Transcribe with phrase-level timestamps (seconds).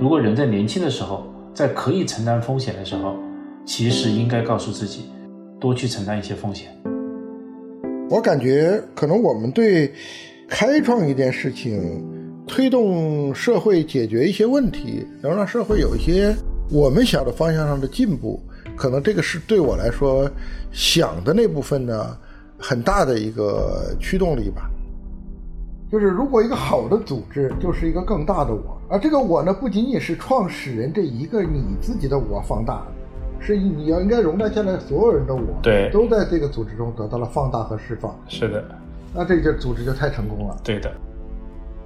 [0.00, 1.24] 如果人在年轻的时候，
[1.54, 3.14] 在可以承担风险的时候，
[3.64, 5.04] 其实应该告诉自己，
[5.60, 6.68] 多去承担一些风险。
[8.10, 9.94] 我感觉可能我们对
[10.48, 12.04] 开创一件事情，
[12.44, 16.34] 推动社会解决一些问题，能让社会有一些
[16.72, 18.42] 我们想的方向上的进步，
[18.74, 20.28] 可能这个是对我来说
[20.72, 22.18] 想的那部分呢
[22.58, 24.68] 很大的一个驱动力吧。
[25.94, 32.82] 就是如果一个好的组织就是一个更大的我，而这个我呢不仅仅是创始人这一个你自己的我放大，
[33.38, 38.64] 是你要应该容纳下来所有人的我，对都在这个组织中得到了放大和释放，是的，
[39.14, 40.56] 那这个组织就太成功了。
[40.64, 40.92] 对的。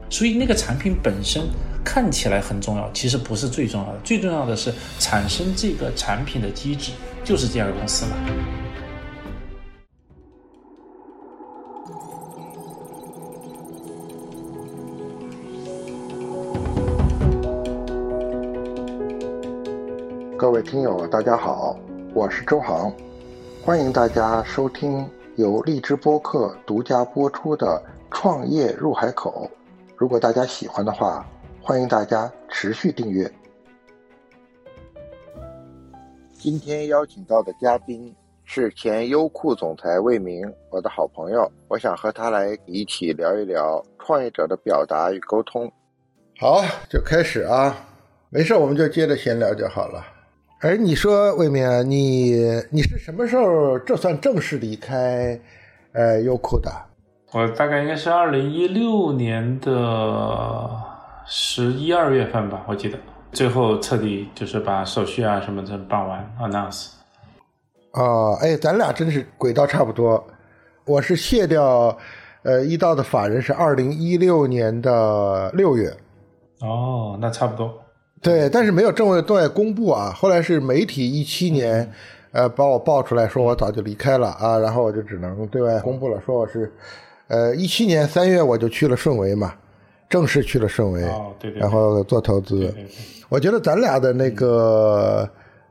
[0.08, 1.42] 所以那个产品本身
[1.84, 8.12] 看起来很重要，其实不是最重要的，最重要的是产生这个产品的机制，就是这家公司嘛。
[20.38, 21.76] 各位听友，大家好，
[22.14, 22.92] 我是周航，
[23.60, 25.04] 欢迎大家收听
[25.34, 27.82] 由荔枝播客独家播出的
[28.16, 29.50] 《创业入海口》。
[29.96, 31.28] 如果大家喜欢的话，
[31.60, 33.28] 欢迎大家持续订阅。
[36.34, 45.68] 今天邀请到的嘉宾是前优酷总裁魏明，我的好朋友，我想和他来一起聊一聊创业者的表达与沟通。
[46.38, 47.74] 好，就开始啊，
[48.30, 50.00] 没事，我们就接着闲聊就好了。
[50.60, 52.32] 哎，你说魏明，你
[52.70, 55.40] 你是什么时候这算正式离开
[55.92, 56.68] 呃优酷的？
[57.30, 60.68] 我大概应该是二零一六年的
[61.24, 62.98] 十一二月份吧，我记得
[63.30, 66.88] 最后彻底就是把手续啊什么的办完 announce。
[67.92, 70.26] 哦，哎，咱俩真是轨道差不多。
[70.84, 71.96] 我是卸掉
[72.42, 75.96] 呃一道的法人是二零一六年的六月。
[76.62, 77.80] 哦，那差不多。
[78.20, 80.12] 对，但是没有正式对外公布啊。
[80.12, 81.90] 后来是媒体一七年，
[82.32, 86.72] 呃，把我爆出来说我早就离开了啊，然后我就只能对外公布了，说我是，
[87.28, 89.54] 呃，一七年三月我就去了顺为嘛，
[90.08, 92.58] 正式去了顺为，哦，对对，然后做投资。
[92.58, 92.86] 对对对
[93.28, 95.28] 我觉得咱俩的那个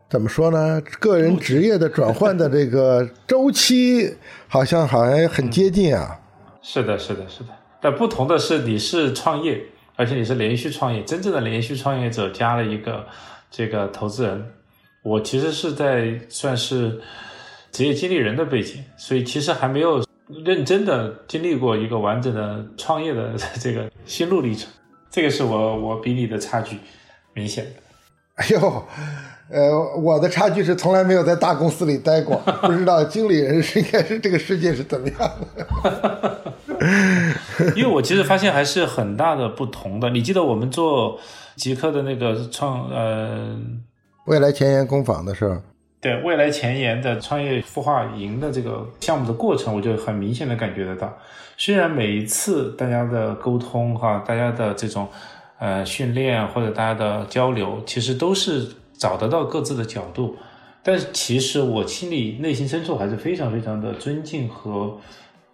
[0.09, 0.81] 怎么说呢？
[0.99, 4.15] 个人职业的转换的这个周期，
[4.47, 6.19] 好像好像很接近啊。
[6.61, 7.49] 是的，是的，是的。
[7.81, 9.61] 但不同的是，你是创业，
[9.97, 13.05] 而且你是连续创业，真正的连续创业者加了一个
[13.51, 14.53] 这个投资人。
[15.03, 17.01] 我其实是在算是
[17.71, 20.05] 职业经理人的背景，所以其实还没有
[20.45, 24.69] 认真的经历过一个完整的创业的 这个心路历程。
[25.09, 26.77] 这个是我我比你的差距
[27.33, 27.71] 明显的。
[28.35, 28.83] 哎呦，
[29.49, 35.17] 呃，我的差距是从来没有在大公司里待过，不知道经理人是应该是这个世界是怎么样
[35.55, 36.53] 的。
[37.75, 40.09] 因为我其实发现还是很大的不同的。
[40.09, 41.19] 你记得我们做
[41.55, 43.55] 极客的那个创呃，
[44.25, 45.61] 未来前沿工坊的时候，
[45.99, 51.11] 对未来前沿的创业孵化营的这个项目的过程，我就很明显的感觉得到。
[51.57, 55.07] 虽然每一次大家的沟通哈，大家的这种
[55.57, 60.35] 呃训练或者大家的交流，其实都是找得到各自的角度，
[60.83, 64.99] 但是其实我心里内心深处还是非常非常的尊敬和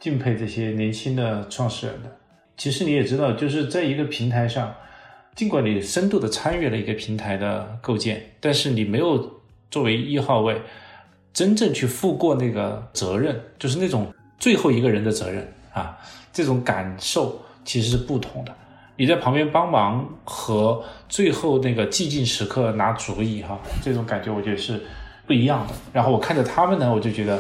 [0.04, 2.12] 敬佩这些年轻的创始人的。
[2.58, 4.76] 其实你也知道，就是在一个平台上，
[5.34, 9.40] 尽管你深度的参与了一个平台的构建，但是你没有
[9.72, 10.62] 作为一号位
[11.32, 15.98] 真正去负过那个责任，就是那种最后一个人的责任啊，
[16.34, 18.54] 这种感受其实是不同的。
[18.98, 24.82] 你在旁边帮忙和最后那个寂静时刻拿主意哈，这种感觉我觉得是
[25.26, 25.74] 不一样的。
[25.94, 27.40] 然后我看着他们呢，我就觉得，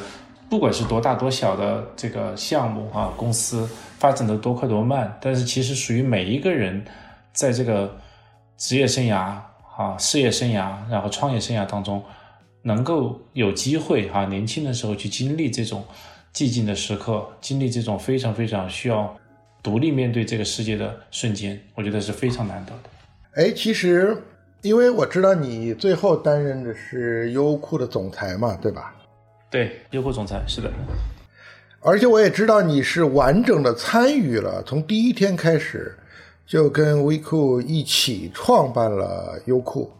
[0.53, 6.85] 不管是多大多小的这个项目啊，公司发展的多快多慢，但是其实属于每一个人
[7.31, 7.91] 在这个
[8.55, 9.35] 职业生涯
[9.75, 12.03] 啊、事业生涯，然后创业生涯当中，
[12.61, 15.83] 能够有机会哈、年轻的时候去经历这种
[16.35, 19.11] 寂静的时刻，经历这种非常非常需要
[19.63, 23.41] 独立面对这个世界的瞬间，我觉得是非常难得的。
[23.41, 24.15] 哎，其实
[24.61, 28.94] 因为我知道你最后担任的是优酷的总裁嘛，对吧？
[29.53, 30.73] 对，优酷总裁是的，
[31.79, 35.95] 而且我也知道你是完整的参与了，从第一天开始
[36.44, 39.91] 就跟微酷一起创办了优酷。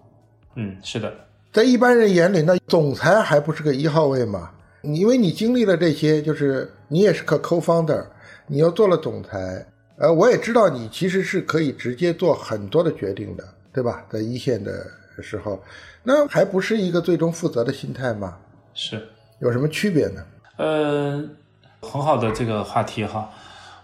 [0.56, 1.14] 嗯，是的，
[1.52, 4.50] 在一般人眼里，那总裁还不是个一号位吗？
[4.82, 8.04] 你因为你经历了这些，就是你也是个 co-founder，
[8.48, 9.64] 你又做了总裁，
[9.98, 14.04] 呃，我也知道你其实是可以直接做很多的决定的，对吧？
[14.10, 14.84] 在一线的
[15.22, 15.62] 时候，
[16.02, 18.36] 那还不是一个最终负责的心态吗？
[18.74, 19.08] 是。
[19.44, 20.24] 有什么区别呢？
[20.56, 21.22] 呃，
[21.82, 23.30] 很好的这个话题哈，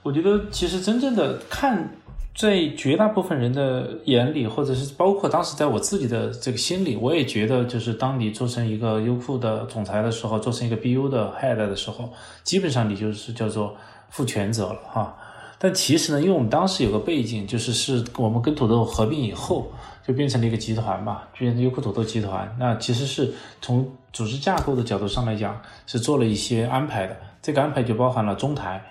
[0.02, 1.92] 我觉得其实真正的看
[2.34, 12.10] 在绝大部分人的眼里，或者是包括当时在我自己的这个心里，我也觉得，就是当你做成一个优酷的总裁的时候，做成一个 BU 的 head 的时候，
[12.44, 13.76] 基本上你就是叫做
[14.10, 15.14] 负全责了哈。
[15.58, 19.70] 但其实呢，因为我们当时有个背景，就是是我们跟土豆合并以后，
[20.10, 22.52] 就变成了一个集团嘛，变成优酷土豆集团。
[22.58, 27.16] 那其实是从组织架构的角度上来讲，是做了一些安排的。
[27.44, 28.84] 这个安排就包含了中台，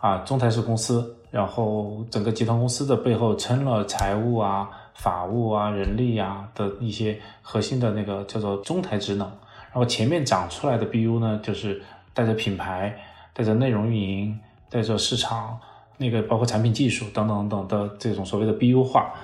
[0.00, 1.14] 啊，中台是公司。
[1.30, 9.28] 然后整个集团公司的背后撑了财务啊、法务啊、人力啊的一些核心的那个叫做中台职能，
[9.66, 11.80] 然后前面长出来的 BU 呢，就是
[12.12, 12.98] 带着品牌、
[13.32, 15.56] 带着内容运营、带着市场，
[15.98, 19.14] 那个包括产品技术等等等的这种所谓的 BU 化。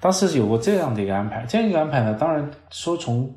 [0.00, 3.32] 当时有过这样的一个安排，这样一个安排呢，当然说从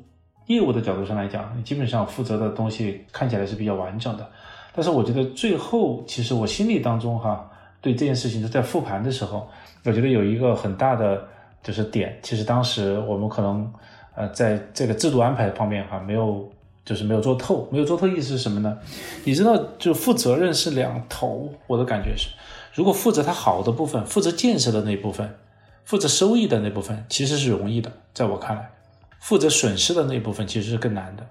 [0.46, 4.26] 业务的角度上来讲，你基本上负责的东西看起来是比较完整的，
[4.74, 7.48] 但是我觉得最后其实我心里当中哈。
[7.80, 9.48] 对这件事情，在复盘的时候，
[9.82, 11.20] 我觉得有一个很大的
[11.64, 13.72] 就是点，其实当时我们可能
[14.14, 16.48] 呃在这个制度安排方面哈，没有
[16.84, 18.78] 就是没有做透，没有做透意思是什么呢？
[19.24, 22.28] 你知道，就负责任是两头，我的感觉是，
[22.72, 25.28] 如果负责它好的部分，负责建设的那部分，
[25.84, 28.70] 负责收益的那部分，其实是容易的，在我看来，
[29.20, 31.26] 负责损失的那部分其实是更难的。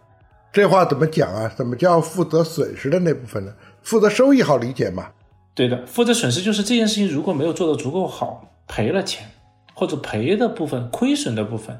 [0.51, 1.51] 这话怎么讲啊？
[1.55, 3.53] 怎么叫负责损失的那部分呢？
[3.81, 5.09] 负责收益好理解嘛？
[5.55, 9.29] 对的，负责损失就是这件事情如果没有做得足够好，赔了钱，
[9.73, 11.79] 或者赔的部分、亏损的部分，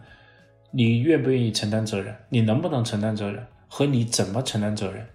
[0.71, 2.15] 你愿不愿意承担责任？
[2.29, 3.45] 你能不能承担责任？
[3.67, 5.05] 和你怎么承担责任？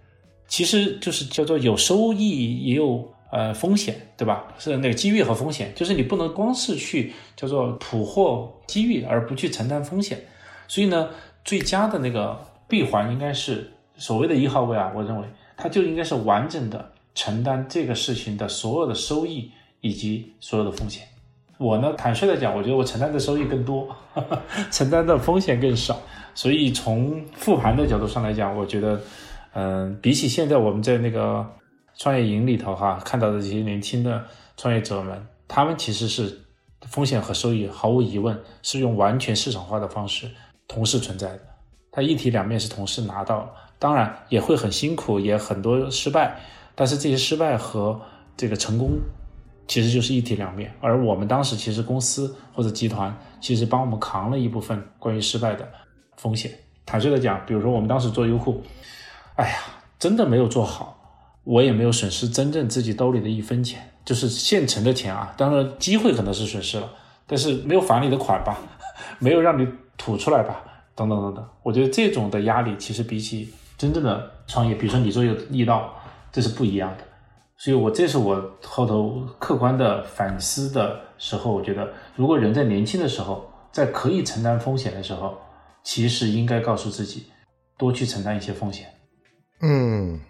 [0.48, 4.44] 其实就是叫做有收益也有呃风险，对吧？
[4.58, 10.18] 是那个机遇和风险，就是你不能光是去叫做捕获机遇而不去承担风险。
[10.68, 11.10] 所以呢，
[11.44, 12.38] 最佳的那个
[12.68, 15.26] 闭环应该是所谓的一号位啊，我认为
[15.56, 16.92] 它就应该是完整的。
[17.18, 19.50] 承担这个事情的所有的收益
[19.80, 21.02] 以及所有的风险，
[21.56, 23.88] 我呢坦率的讲，我觉得我承担的收益更多，
[24.70, 25.98] 承担的风险更少。
[26.34, 29.00] 所以从复盘的角度上来讲，我觉得，
[29.54, 31.42] 嗯，比起现在我们在那个
[31.98, 34.24] 创业营里头哈看到的这些年轻的
[34.56, 36.40] 创业者们，他们其实是
[36.82, 40.30] 风险和收益毫无疑问是用完全市场化的方式
[40.68, 41.40] 同时存在的，
[41.90, 46.38] 它一体两面是同时拿到，当然也会很辛苦，也很多失败。
[46.74, 47.98] 但是这些失败和
[48.36, 48.98] 这个成功，
[49.66, 50.70] 其实就是一体两面。
[50.80, 55.66] 而我们当时其实公司或者集团，其实帮我们扛了一部分关于失败的
[56.16, 56.52] 风险。
[56.84, 58.62] 坦率的讲，比如说我们当时做优酷，
[59.36, 59.56] 哎呀，
[59.98, 60.95] 真的没有做好，
[61.46, 65.32] 我也没有损失真正自己兜里的一分钱，就是现成的钱啊。
[65.38, 66.90] 当然机会可能是损失了，
[67.26, 68.58] 但是没有返你的款吧，
[69.18, 69.66] 没有让你
[69.96, 70.62] 吐出来吧，
[70.94, 71.48] 等等等等。
[71.62, 73.48] 我觉得这种的压力，其实比起
[73.78, 75.94] 真正的创业，比如说你做一个易道。
[76.32, 77.04] 这是不一样的，
[77.56, 85.38] 所以我这是我后头客观的反思的时候，我觉得如果人在年轻的时候，在可以承担风险的时候，
[85.82, 87.24] 其实应该告诉自己
[87.78, 88.86] 多去承担一些风险。
[89.62, 90.20] 嗯，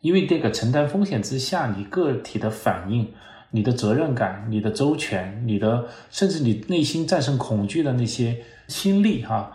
[0.00, 3.12] 因为这个承担风险之下，你个体的反应、
[3.50, 8.36] 你的责任感、你的周全、你的甚至你内心战胜恐惧的那些
[8.68, 9.50] 心力，哈，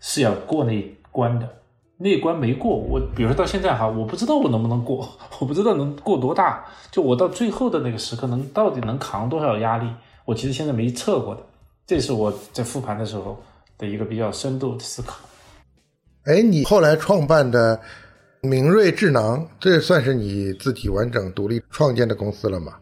[0.00, 1.48] 是要过那关的。
[1.96, 5.08] 那关没过，我比如说到现在哈，我不知道我能不能过，
[5.38, 9.88] 我不知道能过多大，就我到最后的那个时刻能到底能扛多少压力，
[10.24, 11.42] 我其实现在没测过的，
[11.86, 13.40] 这是我在复盘的时候
[13.78, 15.16] 的一个比较深度的思考。
[16.24, 17.80] 哎，你后来创办的
[18.44, 22.74] 明锐智囊，这算是你自己完整独立创建的公司了吗？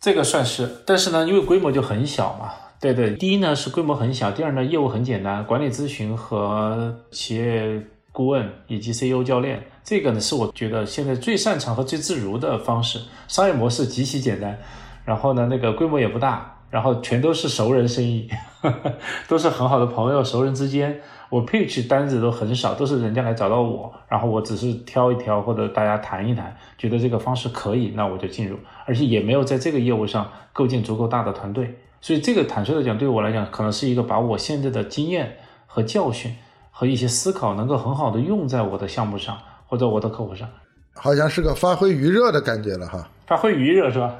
[0.00, 2.50] 这个算是，但是呢，因为规模就很小嘛。
[2.80, 7.82] 对对，第一呢是规模很小，第二呢业务很简单，管理咨询和企业。
[8.14, 13.00] 顾问以及 CEO 教练，这个呢是我觉得现在最擅长和最自如的方式。
[13.26, 14.58] 商业模式极其简单，
[15.06, 18.28] 然后呢，那个规模也不大，然后全都是熟人生意，
[19.26, 21.00] 都是很好的朋友、熟人之间。
[21.32, 31.78] 我 pitch 单子都很少，都是人家来找到我，然后我只是挑一挑或者大家谈一谈，觉得这个方式可以，那我就进入，而且也没有在这个业务上构建足够大的团队。
[32.02, 36.36] 所以这个坦率的讲，对我来讲，可能是一个把我现在的经验和教训。
[36.74, 39.36] 和一些思考能够很好的用在我的项目上
[39.66, 40.48] 或者我的客户上，
[40.94, 43.06] 好像是个发挥余热的感觉了哈。
[43.26, 44.16] 发挥余热是吧？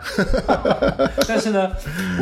[1.26, 1.72] 但是呢，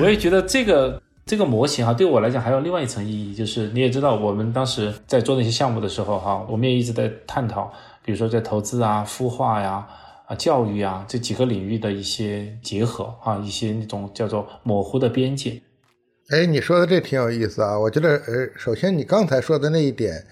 [0.01, 7.73] 我也觉得这个这个模型哈，对我来讲还有另外一层意义，就是你也知道，我们当时在做那些项目的时候哈，我们也一直在探讨，
[8.05, 9.87] 比如说在投资啊、孵化呀、
[10.27, 15.63] 啊教育啊这几个领域的一些结合啊，一些那种叫做模糊的边界。
[16.31, 17.79] 哎，你说的这挺有意思啊！
[17.79, 20.27] 我觉得，呃，首先你刚才说的那一点，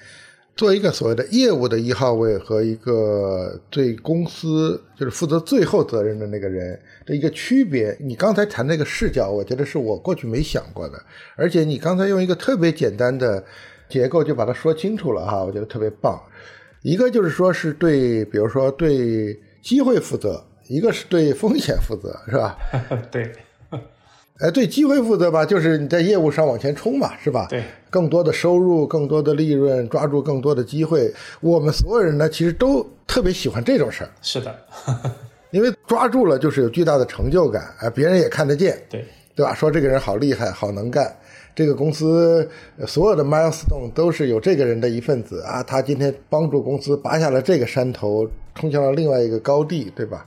[0.58, 11.00] 做一个所谓的业务的一号位和一个对公司就是负责最后责任的那个人的一个区别，你刚才谈那个视角，我觉得是我过去没想过的，
[11.36, 13.42] 而且你刚才用一个特别简单的
[13.88, 16.20] 结构就把它说清楚了哈，我觉得特别棒。
[16.82, 22.58] 一个就是说是对，比如说对机会负责，一个是对风险负责，是吧？
[23.12, 23.30] 对。
[24.40, 27.48] 哎，对机会负责吧，就是你在业务上往前冲嘛，是吧？
[27.50, 31.12] 对，更多的收入，更多的利润，抓住更多的机会。
[31.40, 34.10] 我们所有人呢，其实都特别喜欢这种事儿。
[34.22, 34.54] 是的，
[35.50, 39.04] 因为抓住了就是有巨大的成就感啊，别人也看得见，对
[39.34, 39.52] 对吧？
[39.52, 41.12] 说这个人好厉害，好能干，
[41.52, 42.48] 这个公司
[42.86, 45.64] 所有的 milestone 都是有这个人的一份子啊。
[45.64, 50.24] 他今天帮助公司拔下了这个山头，冲向了另外一个高地，对吧？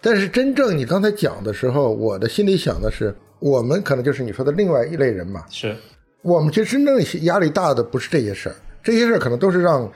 [0.00, 3.12] 但是真正你刚才讲的时候，我的心里想的是。
[3.38, 5.44] 我们可能就是你说的另外一类人嘛？
[5.48, 5.76] 是，
[6.22, 9.90] 我们其实真正压力大的不是这些事儿，这些事儿可能都是让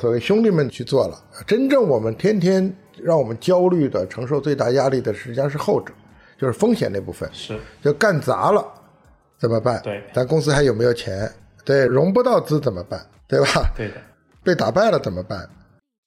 [0.00, 1.16] 所谓兄弟们去做了。
[1.46, 5.92] 真正我们天天让我们焦虑的、承受最大压力的，实际上是后者，
[6.36, 7.28] 就是风险那部分。
[7.32, 8.66] 是，就干砸了
[9.38, 9.80] 怎么办？
[9.82, 11.30] 对，咱公司还有没有钱？
[11.64, 13.00] 对，融不到资怎么办？
[13.28, 13.72] 对吧？
[13.76, 13.94] 对的。
[14.42, 15.48] 被打败了怎么办？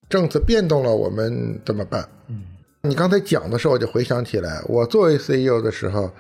[0.10, 2.06] 政策变动了我们怎么办？
[2.28, 2.44] 嗯，
[2.82, 6.12] 你刚才讲的时候，我就回想起来，我作为 CEO 的时候。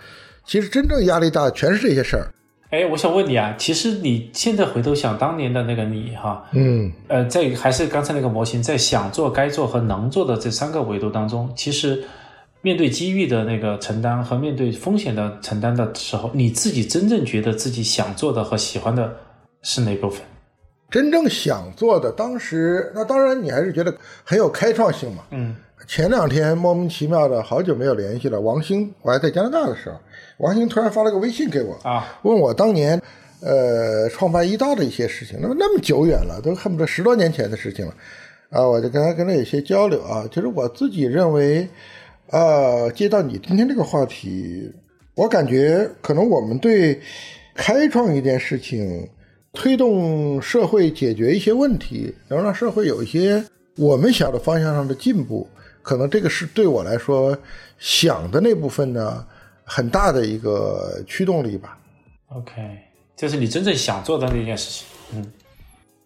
[0.45, 2.33] 其实真正压力大全是这些事儿。
[2.71, 12.01] 哎，我想问你啊，其实你现在回头想当年的那个你哈，嗯，呃，在还是刚才那个模型，在想做、该做和能做的这三个维度当中，其实
[12.61, 19.13] 面对机遇的那个承担和面对风险的承担的时候，你自己真正觉得自己想做的和喜欢的
[19.63, 20.21] 是哪部分？
[20.89, 23.93] 真正想做的，当时那当然你还是觉得
[24.23, 25.23] 很有开创性嘛。
[25.31, 25.55] 嗯，
[25.87, 29.95] 前两天莫名其妙的好久没有联系了，王兴，我还在加拿大的时候。
[30.37, 32.99] 王兴突然发了个微信给我啊，问我当年，
[33.41, 37.93] 呃，创办一大的一些事情，那么那么久远了，都恨不得十多年前的事情了，
[38.49, 41.67] 啊，我就跟他跟他有些交流啊，其实我自己认为，
[42.29, 44.71] 啊，接到你今天这个话题，
[45.15, 46.99] 我感觉可能我们对
[47.53, 49.07] 开创一件事情，
[49.53, 53.43] 推动社会解决一些问题，能让社会有一些
[53.77, 55.47] 我们想的方向上的进步，
[55.81, 57.37] 可能这个是对我来说
[57.77, 59.25] 想的那部分呢。
[59.63, 61.77] 很大的一个驱动力吧。
[62.27, 62.61] OK，
[63.15, 64.85] 这是你真正想做的那件事情。
[65.13, 65.31] 嗯，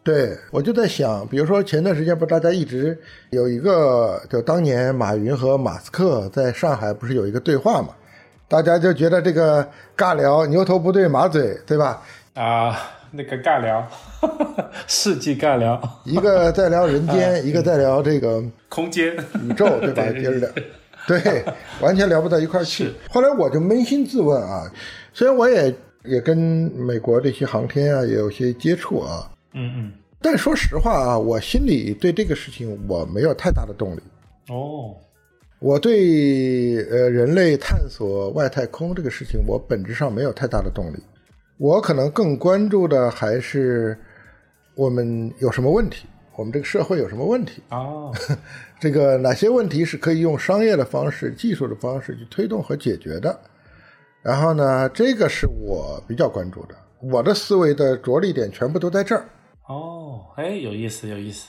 [0.04, 2.96] 对，我就在想，比如说前段时间不，大家一直
[3.32, 7.90] 有一个，就当年马云和马斯克在上海不是有一个对话嘛？
[8.48, 9.68] 大家就觉得这个
[9.98, 12.04] 尬聊，牛头不对马嘴，对吧？
[12.36, 12.78] 啊，
[13.10, 13.84] 那个尬聊，
[14.88, 20.04] 世纪尬聊， 一个在聊人间，一个在聊这个空间、宇宙，对吧？
[20.12, 20.50] 接着聊。
[21.08, 21.46] 对，
[21.82, 22.92] 完全聊不到一块去。
[23.12, 24.72] 后来我就扪心自问啊，
[25.14, 25.72] 虽然我也
[26.04, 34.00] 也跟美国这些航天啊也有些接触啊，嗯嗯，但说实话啊，我心里对这个事情我没有太大的动力。
[34.50, 34.96] 哦，
[35.60, 40.98] 我对呃人类探索外太空这个事情，我本质上没有太大的动力。
[41.58, 43.96] 我可能更关注的还是
[44.76, 46.06] 我们有什么问题。
[46.38, 48.12] 我们这个社会有什么问题啊？
[48.78, 53.40] 这个哪些问题是可以用商业的方式、技术的方式去推动和解决的？
[54.22, 59.26] 然后呢，这个是我比较关注的，我的思维的着力点全部都在这儿。
[59.70, 61.48] 哦，哎，有意思，有意思。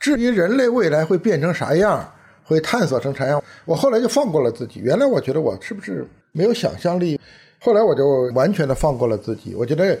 [0.00, 4.80] 至于人类未来会变成啥样，会探索成啥样，我后来就放过了自己。
[4.80, 7.20] 原来我觉得我是不是没有想象力，
[7.60, 9.54] 后来我就完全的放过了自己。
[9.54, 9.96] 我觉得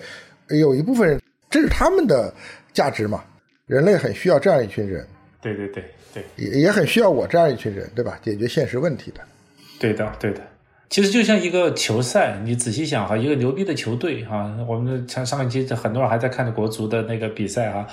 [0.48, 1.22] 有一部分人，
[1.52, 2.34] 这是他们的
[2.72, 3.22] 价值嘛。
[3.66, 5.06] 人类很需要这样一群人，
[5.40, 8.18] 对对对对，也也很需要我这样一群人，对吧？
[8.22, 9.20] 解决现实问题的，
[9.78, 10.40] 对的对的。
[10.90, 17.86] 其实就像一个球赛，你仔细想哈，一个牛逼的球队哈，我们上上一期很多人还在看着国足的那个比赛啊，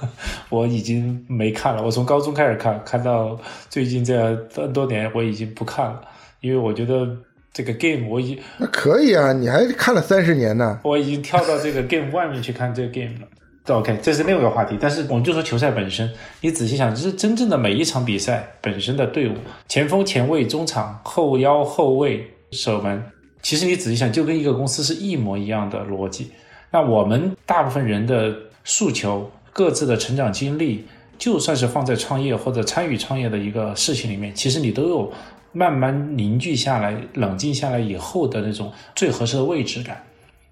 [0.50, 1.82] 我已经没看了。
[1.82, 3.40] 我从高中开始看，看到
[3.70, 4.34] 最近这
[4.74, 6.02] 多年，我已经不看了，
[6.40, 7.16] 因为我觉得
[7.52, 13.28] 这个 game 我已经那可以啊，你还看了三十年呢，我已经跳到这个 game 外面去看这个 game 了。
[13.68, 14.76] OK，这是另一个话题。
[14.80, 19.34] 但是我们就说球赛本身，你仔细想，就是真正的每一场比赛本身的队伍，
[19.68, 23.00] 前锋、前卫、中场、后腰、后卫、守门，
[23.40, 26.32] 其实你仔细想，就跟一个公司是一模一样的逻辑。
[26.72, 30.84] 那我们大部分人的诉求、各自的成长经历，
[31.16, 35.12] 就算是放在创业或者参与创业的一个事情里面，其实你都有
[35.52, 40.04] 慢慢凝聚下来、冷静下来以后的那种最合适的位置感。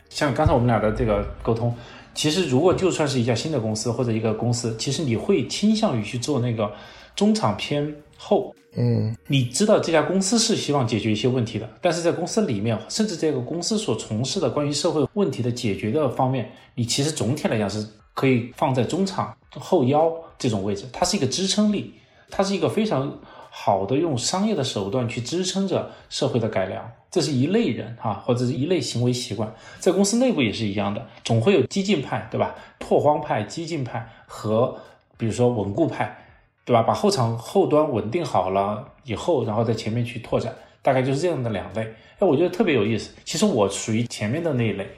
[0.09, 1.75] 像刚才我们俩的这个沟通。
[2.13, 6.71] 其实，如果就算是一家新的公司或者一个公司，其实你会倾向于去做那个
[7.15, 8.53] 中场偏后。
[8.77, 21.95] 嗯，你知道这家公司是希望解决一些问题的，但是在公司里面，甚至这个公司所从事的关于社会问题的解决的方面，你其实总体来讲是可以放在中场后腰这种位置，它是一个支撑力，
[22.29, 23.17] 它是一个非常
[23.63, 26.91] 好的用商业的手段去支撑着社会的改良。
[27.11, 32.55] 这是一类人啊，或者是一类行为习惯，在公司内部也是一样的，总会有激进派，对吧？
[32.79, 34.75] 拓荒派、激进派和
[35.19, 36.17] 比如说稳固派，
[36.65, 36.83] 对吧？
[36.83, 41.83] 把后场后端稳定好了以后，然后在前面去拓展，大概就是这样的两类。
[42.19, 43.11] 哎，我觉得特别有意思。
[43.27, 44.89] 其实我属于前面的那一类，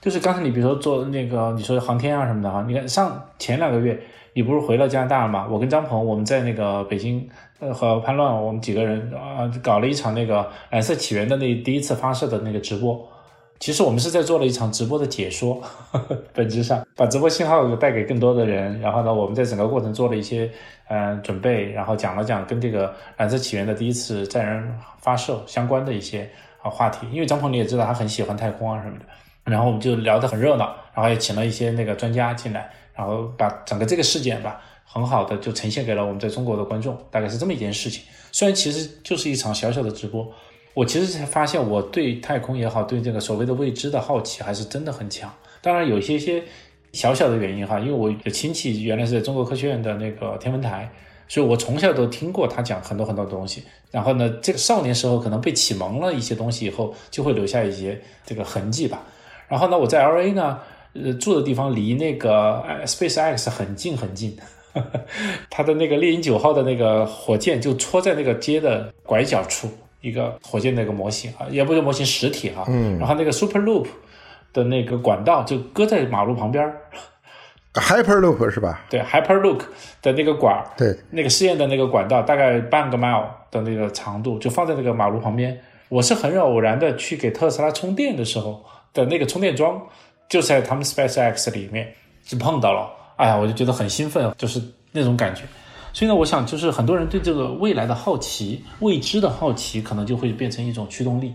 [0.00, 4.02] 就是刚才你比如说做那个你说航天啊什么的哈，你看上前两个月
[4.34, 5.46] 你不是回了加拿大了吗？
[5.50, 7.28] 我跟张鹏我们在那个北京。
[7.60, 13.00] 呃，和潘乱我们几个人啊，搞了一场那个《蓝色起源》的那第一次发射的那个直播。
[13.60, 15.62] 其实我们是在做了一场直播的解说，
[15.92, 18.80] 呵 呵本质上把直播信号带给更多的人。
[18.80, 20.50] 然后呢，我们在整个过程做了一些
[20.88, 26.28] 嗯准备，然后讲了讲跟这个《蓝色起源》的第一次载人发射相关的一些
[26.62, 27.06] 啊话题。
[27.12, 29.04] 因为张鹏你也知道，他很喜欢太空啊什么的。
[29.44, 34.62] 然后我们就聊得很热闹，然后也请了一些那个专家进来，然后把整个这个事件吧。
[34.84, 38.02] 很好的就呈现给了我们在中国的观众，大概是这么一件事情。
[38.30, 40.30] 虽然其实就是一场小小的直播，
[40.74, 45.32] 我其实才发现我对太空也好，对这个所谓的未知的好奇还是真的很强。
[45.62, 46.44] 当然有一些些
[46.92, 50.86] 小小的原因哈，因为我有亲戚原来是在中国科学院的那个天文台，
[51.26, 53.64] 所以我从小都听过他讲很多很多东西。
[53.90, 59.02] 然后呢，这个少年时候可能被启蒙了一些东西以后，就会留下一些这个痕迹吧。
[59.48, 60.58] 然后呢，我在 L A 呢，
[60.94, 64.36] 呃，住的地方离那个 Space X 很近很近。
[65.50, 69.68] 他的那个猎鹰九号的那个火箭就戳在那个街的拐角处，
[70.00, 72.64] 一个火箭那个模型啊，也不是模型实体啊。
[72.68, 72.98] 嗯。
[72.98, 73.86] 然后那个 Super Loop
[74.52, 76.80] 的那个管道就搁在马路旁边儿。
[77.74, 78.84] Hyperloop 是吧？
[78.90, 79.60] 对，Hyperloop
[80.02, 85.58] 的那个管儿，对，那个试验的那个管道大概半个 mile 的那个长度，就放在那个马路旁边。
[85.88, 89.86] 我是很偶然的去给特斯拉充电的时候的那个充电桩，
[90.28, 91.92] 就在他们 SpaceX 里面
[92.24, 92.88] 就碰到了。
[93.16, 94.60] 哎呀，我就觉得很兴奋，就是
[94.90, 95.42] 那种感觉。
[95.92, 101.32] 所以呢，我想，就是很多人对这个未来的好奇、未知的好奇，可能就会变成一种驱动力。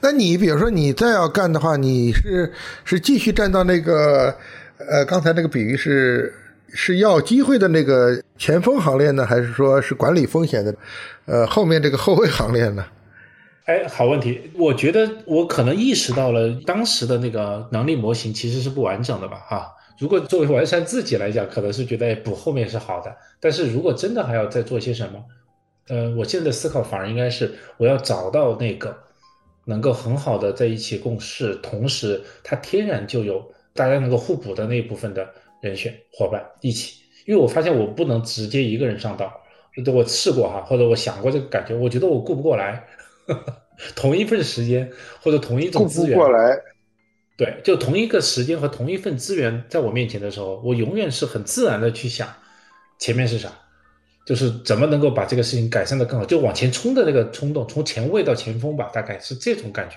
[0.00, 2.52] 那你比如说，你再要干的话，你是
[2.84, 4.32] 是继续站到那个
[4.78, 6.32] 呃，刚才那个比喻是
[6.72, 10.74] 是要机会的那个前锋行列呢，还是说是管理风险的
[11.26, 12.86] 呃后面这个后卫行列呢？
[13.64, 14.50] 哎，好问题。
[14.58, 19.72] 我觉得我可能意识到了当时的那个能力模型其实是不完整的吧，哈。
[19.98, 23.16] 如果作为完善自己来讲，可能是觉得补后面是好的。
[23.40, 25.24] 但是如果真的还要再做些什么，
[25.88, 28.94] 呃，我现在的思考反而应该是，我要找到那个
[29.64, 35.26] 能够很好的在一起共事，同时他天然就有大家能够互补的那一部分的
[35.62, 37.02] 人选伙伴一起。
[37.24, 39.32] 因为我发现我不能直接一个人上道，
[39.94, 42.84] 我试过哈，或者我想过这个感觉，我觉得我顾不过来，
[43.96, 44.90] 同一份时间
[45.22, 46.18] 或者同一种资源。
[46.18, 46.56] 过来。
[47.36, 52.28] 对，就同一个时间和同一份资源在我面前的时候，我永远是很自然的去想，
[53.00, 53.50] 前面是啥，
[54.24, 59.96] 就是怎么能够把这个事情改善的更好，就往前冲的那个冲动，从前卫到前锋吧，大概是这种感觉。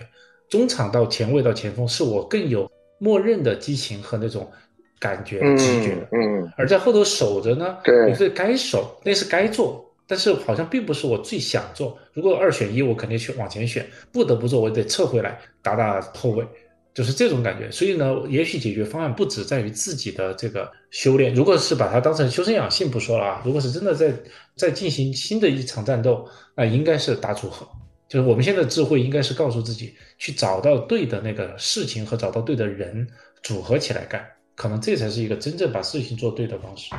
[0.50, 4.52] 中场到前卫到前锋，是我更有默认的激情和那种
[5.00, 6.08] 感觉、直觉的。
[6.14, 11.98] 嗯，而在后头守着呢，对，你是该守，那是该做，但是好像并不是我最想做。
[12.14, 16.48] 如果二选一，我肯定去往前选，不得不做，我得撤回来打打后卫。
[16.94, 21.32] 就是这种感觉，所以呢，也许解决方案不只在于自己的这个修炼。
[21.32, 24.12] 如果是把它当成修身养性不说了啊，如果是真的在
[24.56, 27.68] 在进行新的一场战斗，那应该是打组合。
[28.10, 33.08] 就是我们现在智慧应该是告诉自己，去找到对的那个事情和找到对的人
[33.44, 36.96] 组合起来干，可能这才是一个真正把事情做对的方式。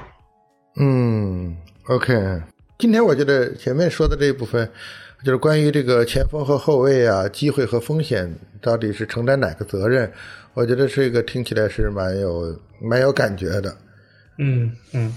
[0.78, 1.56] 嗯
[1.88, 2.14] ，OK，
[2.78, 4.70] 今天我觉得前面说的这一部分。
[5.24, 10.08] 就是关于这个前锋和后卫啊，机会和风险到底是承担哪个责任？
[10.54, 13.76] 我觉得这个听起来是蛮有蛮有感觉的。
[14.38, 15.12] 嗯嗯，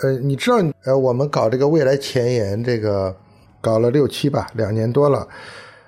[0.00, 3.12] 呃，你知道，呃，我们搞这个未来前沿，这个
[3.60, 5.26] 搞了六期吧，两年多了。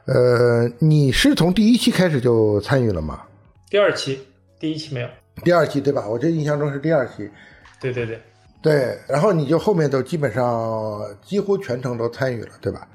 [0.07, 3.23] 呃，你是从第一期开始就参与了吗？
[3.71, 4.19] 第二期，
[4.59, 5.09] 第一期没有。
[5.45, 6.09] 第二期对吧？
[6.09, 7.31] 我这印象中是第二期。
[7.81, 8.21] 对对对。
[8.65, 12.89] 对，然后你就后面都基本上几乎全程都参与了，对吧？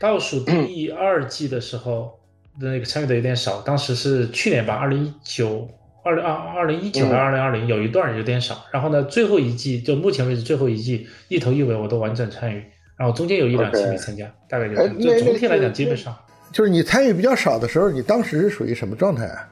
[0.00, 2.18] 倒数第二季的时候，
[2.60, 3.60] 那个参与的有点少。
[3.60, 5.68] 当时是去年吧，二零一九、
[6.02, 8.66] 二零二二零一九还是二零二零，有一段有点少。
[8.72, 12.64] 然后呢，最后一季就目前为止最后一季一头一尾我都完整参与，
[12.96, 16.12] 然后中间有一两期没参加，大概就就总体来讲基本上。
[16.52, 19.48] 就是你参与比较少的时候，你当时是属于什么状态啊？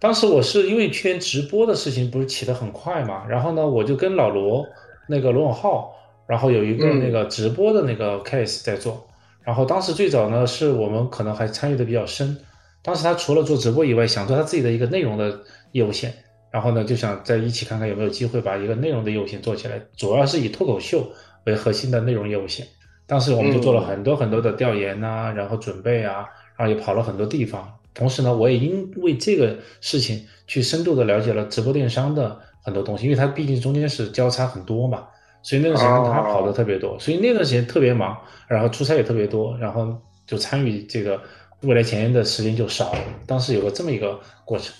[0.00, 4.66] 当时我是因为去年直播的事情不是起得很快嘛，然后呢，我就跟老罗
[5.08, 5.94] 那个罗永浩，
[6.26, 9.06] 然后有一个那个直播的那个 case 在做。
[9.42, 12.36] 然后当时最早呢，是我们可能还参与的比较深。
[12.82, 15.40] 当时他除了做直播以外，想做他自己的一个内容的
[15.72, 16.12] 业务线。
[16.50, 21.10] 然后呢就想在一起看看有没有机会把一个内容的业务线做起来，主要是以脱口秀
[21.44, 22.66] 为核心的内容业务线。
[23.06, 27.66] 当时我们就做了很多很多的调研呐，然后准备啊，然后也跑了很多地方。
[27.94, 35.04] 同时呢，我也因为这个事情去深度的了解了直播电商的很多东西，因为它毕竟中间是交叉很多嘛，
[35.42, 38.16] 所以那段时间他跑的特别多，所以那段时间特别忙，
[38.48, 39.96] 然后出差也特别多，然后
[40.26, 41.20] 就参与这个
[41.62, 42.98] 未来前沿的时间就少了。
[43.26, 44.72] 当时有个这么一个过程。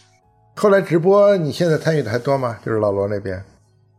[0.54, 2.58] 后来直播你现在参与的还多吗？
[2.64, 3.42] 就是老罗那边。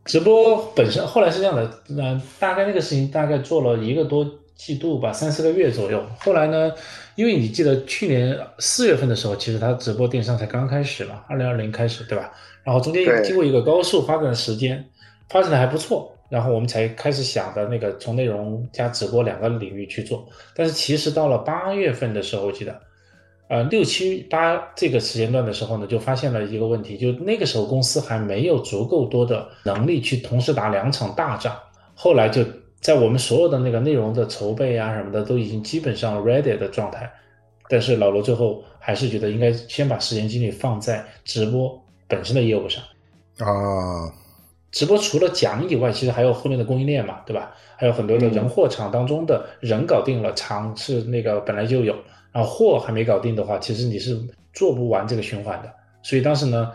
[0.04, 6.04] 直播本身后来是这样的，那大概那个事情大概做了一个多季度吧，三四个月左右。
[6.18, 6.70] 后来呢，
[7.14, 12.30] 因为你记得去年四月份的时候，其实他直播电商才刚开始嘛，二零二零开始，对吧？
[12.64, 14.84] 然后中间经过一个高速发展的时间，
[15.28, 20.26] 发展的还不错，然后我们才开始想的那个从内容加直播两个领域去做。
[20.56, 22.80] 但是其实到了八月份的时候，我记得。
[23.46, 31.54] 呃，六七八这个时间段的时候呢，就发现了一个问题，就那个时候公司还没有足够多的能力去同时打两场大仗。
[31.94, 32.42] 后来就
[32.80, 37.08] 在我们所有的那个内容的筹备啊什么的都已经基本上 ready 的状态，
[37.68, 41.78] 但是老罗最后还是觉得应该先把时间精力放在直播
[42.14, 42.82] 本身的业务上。
[43.38, 44.14] 啊，
[44.70, 47.52] 直播除了讲以外，其实还有后面的供应链嘛，对吧？
[47.76, 51.94] 还有很多的人货场当中的人搞定了，场是那个本来就有。
[52.32, 54.20] 然后货还没搞定的话，其实你是
[54.52, 55.72] 做不完这个循环的。
[56.02, 56.72] 所以当时呢，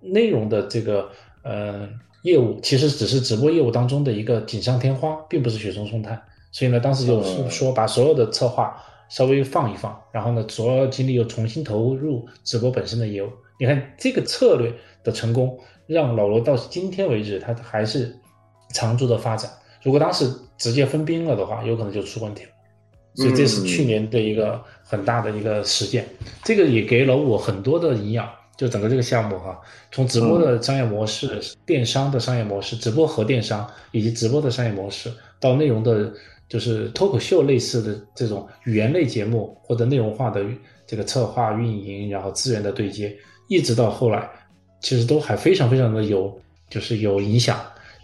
[0.00, 1.08] 内容的这个
[1.42, 1.88] 呃
[2.22, 6.20] 业务其实只是直播业务当中的一个锦上添花，并不是雪中送炭。
[6.52, 8.76] 所以呢，当时就是说把所有的策划
[9.08, 13.28] 稍微放一放，然后呢，所有精力又重新投入直播本身的业务。
[13.58, 18.14] 你看这个策略的成功，让老罗到今天为止，他还是
[18.72, 19.50] 长足的发展。
[19.82, 22.50] 如果当时直接分兵了的话，有可能就出问题了。
[23.14, 26.06] 所以这是去年的一个很大的一个实践，
[26.44, 28.28] 这个也给了我很多的营养。
[28.56, 29.60] 就整个这个项目哈，
[29.92, 36.10] 从直播的商业模式、电商的商业模式、直播和电商以及直播的商业模式，到内容的，
[36.48, 40.42] 就是脱口秀类似的这种语言类节目或者内容化的
[40.86, 43.14] 这个策划运营，然后资源的对接，
[43.48, 44.28] 一直到后来，
[44.80, 47.58] 其实都还非常非常的有，就是有影响。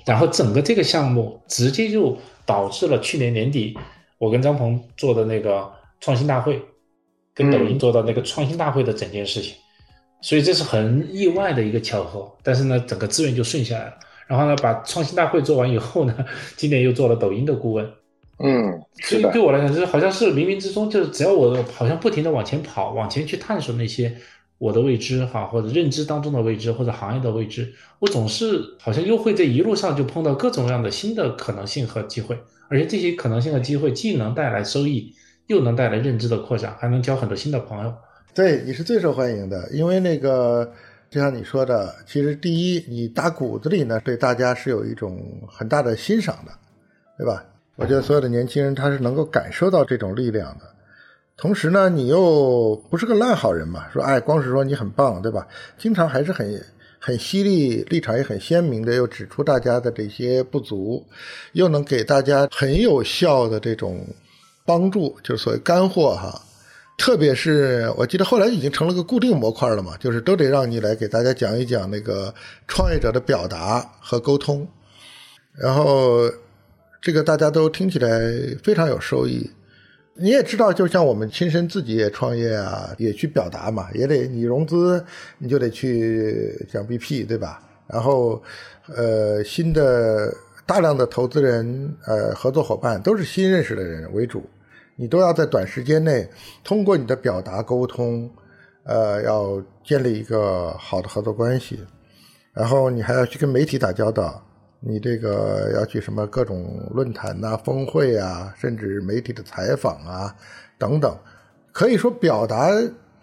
[0.04, 3.76] 然后整个这个项目直接就导致了去年年底。
[4.18, 5.68] 我跟张鹏做的那个
[6.00, 6.62] 创新大会，
[7.34, 9.54] 跟抖音做的那个创新大会的整件事情，
[10.20, 12.32] 所以这是很意外的一个巧合。
[12.42, 13.94] 但是呢，整个资源就顺下来了。
[14.28, 16.14] 然后呢，把创新大会做完以后呢，
[16.56, 17.84] 今年又做了抖音的顾问。
[18.38, 24.16] 嗯，所以对我来讲，就是好像是冥冥之中，就是只要我好像不停的往前跑，往前去探索那些
[24.62, 32.38] 我的未知哈，或者认知当中的未知，或者行业的未知，我总是好像又会在一路上就碰到各种各样的新的可能性和机会。
[32.68, 35.12] 而且这些可能性的机会，既能带来收益，
[35.48, 37.92] 又能带来认知的扩展，还能交很多新的朋友。
[38.32, 40.72] 对，你是最受欢迎的，因为那个
[41.10, 46.52] 就像你说的，其实第一，你打骨子里呢，对大家是有一种很大的欣赏的，
[47.18, 47.44] 对吧？
[47.74, 50.64] 我觉得所有的年轻人他是能够感受到这种力量的。
[51.36, 55.46] 同时呢，你又不是个烂好人嘛，说哎，光是说你很棒，对吧？
[55.78, 56.64] 经常还是很。
[57.04, 61.04] 很犀利，立场也很鲜明的，又指出大家的这些不足，
[61.50, 64.06] 又能给大家很有效的这种
[64.64, 66.40] 帮助，就是所谓干货哈。
[66.96, 72.32] 特别是我记得后来已经成了个固定模块了嘛，就是都得让你来给大家讲一讲那个
[72.68, 74.64] 创业者的表达和沟通，
[75.54, 76.30] 然后
[77.00, 78.08] 这个大家都听起来
[78.62, 79.50] 非常有收益。
[80.14, 85.02] 你也知道，就像我们亲身自己也创业啊，也去表达嘛，也得你融资，
[85.38, 87.62] 你就得去讲 BP，对吧？
[87.86, 88.42] 然后，
[88.94, 90.32] 呃，新的
[90.66, 94.42] 大量的投资人、呃，合作伙伴都是新认识的人为主，
[94.96, 96.28] 你都要在短时间内
[96.62, 98.30] 通过你的表达沟通，
[98.84, 101.80] 呃，要建立一个好的合作关系，
[102.52, 104.42] 然后你还要去跟媒体打交道。
[104.84, 110.34] 你这个要去什么各种论坛呐、峰会啊，甚至媒体的采访啊，
[110.76, 111.16] 等等，
[111.70, 112.68] 可以说表达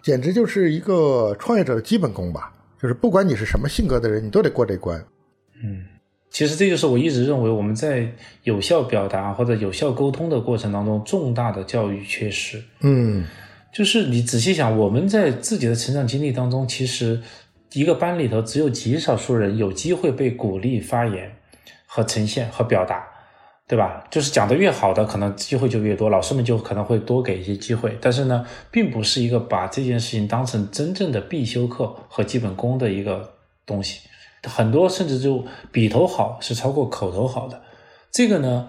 [0.02, 2.54] 简直就是一个创业者的基本功吧。
[2.80, 4.98] 就是不管你是什么性格的人，你都得过这关。
[5.62, 5.84] 嗯，
[6.30, 8.10] 其实这就是我一直认为我们在
[8.44, 12.58] 有效表达或者有效沟通的过程当中重大的教育缺失。
[12.80, 13.26] 嗯，
[13.70, 17.20] 就是你仔细想，我们在自己的成长经历当中，其实
[17.74, 21.30] 一个班里头只有极少数人有机会被鼓励发言。
[21.92, 23.04] 和呈现和表达，
[23.66, 24.04] 对吧？
[24.12, 27.98] 就是讲的越好的，可能机会就越多，老师们就可能会多给一些机会。
[28.00, 33.34] 但是呢，并不是一个把这件事情当成真正的必修课和基本功的一个
[33.66, 34.08] 东西。
[34.44, 37.60] 很多甚至就笔头好是超过口头好的。
[38.12, 38.68] 这个呢，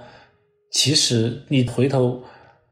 [0.72, 2.24] 其实你回头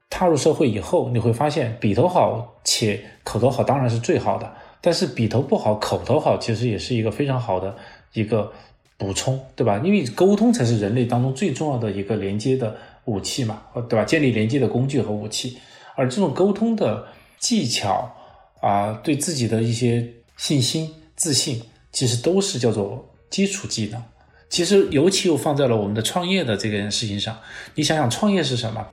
[0.09, 4.51] 踏入社会以后，你会发现笔头好且口头好当然是最好的。
[4.81, 7.75] 但是笔头不好，口头好，其实也是一个非常好的
[8.13, 8.51] 一个
[8.99, 9.81] 补充，对吧？
[9.83, 14.03] 因为沟通才是人类当中最重要的一个连接的武器嘛，对吧？
[14.03, 15.57] 建立连接的工具和武器。
[15.95, 17.07] 而这种沟通的
[17.39, 18.13] 技巧
[18.61, 21.61] 啊，对自己的一些信心、自信，
[21.93, 24.03] 其实都是叫做基础技能。
[24.49, 27.37] 其实尤其又放在了我们的创业的这件事情上。
[27.75, 28.85] 你想想，创业是什么？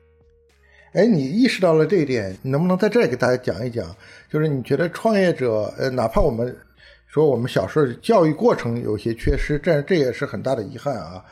[0.92, 3.84] 哎，你意识到了这一点，你能不能在这儿给大家讲一讲？
[4.32, 6.56] 就是你觉得创业者，呃，哪怕我们
[7.16, 11.24] 说我们小时候教育过程有些缺失，这这也是很大的遗憾啊。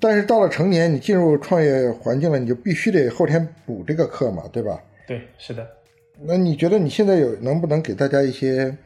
[0.00, 4.82] 但是到了成年，你进入创业环境了，你就必须得后天补这个课嘛，对吧？
[5.06, 5.64] 对，是的。
[6.20, 8.76] 那你觉得你现在有能不能给大家一些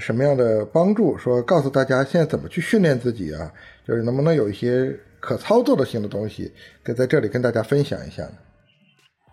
[0.00, 1.16] 什么样的帮助？
[1.16, 3.52] 说告诉大家现在怎么去训练自己啊？
[3.86, 6.52] 就是能不能有一些可操作的性的东西，
[6.82, 8.32] 可在这里跟大家分享一下呢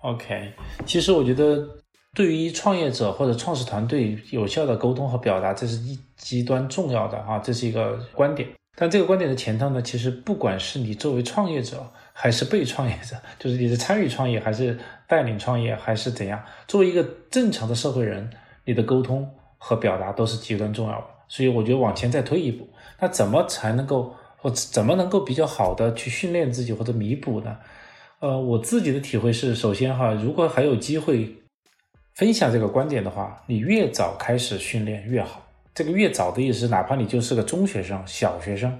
[0.03, 0.53] ？OK，
[0.85, 1.67] 其实我觉得，
[2.13, 8.49] 对于创业者或者创始团队，有效的沟通和表达，这是一极端重要的啊，这是一个观点。
[8.75, 18.29] 但这个观点的前头呢，其实不管是你作为创业者，还是被创业者，就是你是参与创业，还是带领创业，还是怎样，作为一个正常的社会人，
[18.65, 21.05] 你的沟通和表达都是极端重要的。
[21.27, 22.67] 所以我觉得往前再推一步，
[22.99, 27.57] 那怎么才能够，或怎么能够比较好的去训练自己或者弥补呢？
[28.19, 31.35] 呃，我自己的体会是，首先哈，如果还有机会
[32.15, 35.41] 分享这个观点的话，你越早开始训练越好。
[35.73, 38.77] 这个越早的意思，哪怕你就是个中学生、小学生，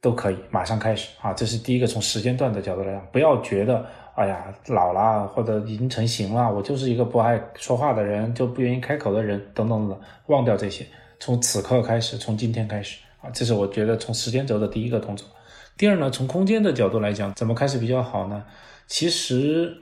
[0.00, 1.32] 都可以马上开始啊。
[1.32, 10.86] 这是第一个，从时间段的角度来讲，不要觉得哎呀老了或者已经成型了，我就是一个不爱说话的人，就不愿意开口的人，等等等，忘掉这些，
[11.18, 15.28] 从此刻开始，从今天开始啊，这是我觉得从时间轴的第一个动作。
[15.76, 18.44] 第二呢，从空间的角度来讲，怎么开始比较好呢？
[18.86, 19.76] 其实，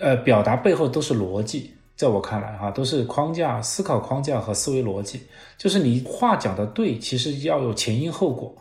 [0.00, 5.26] 呃，表达背后都是逻辑，在我看来哈，都是框架、思考框架和思维逻辑。
[5.56, 8.54] 就是你话讲的对，其实要有前因后果。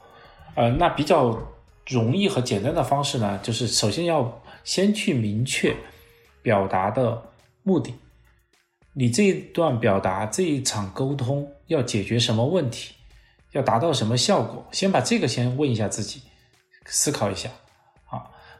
[0.56, 1.39] 呃，那比较
[1.86, 5.76] 容易和简单的方式呢，就是首先要先去明确
[6.41, 7.21] 表达的
[7.62, 7.93] 目的，
[8.93, 12.95] 你这一段表达、这一场沟通要解决什么问题，
[13.52, 16.23] 要达到什么效果，先把这个先问一下自己。
[16.89, 17.52] 思考一下，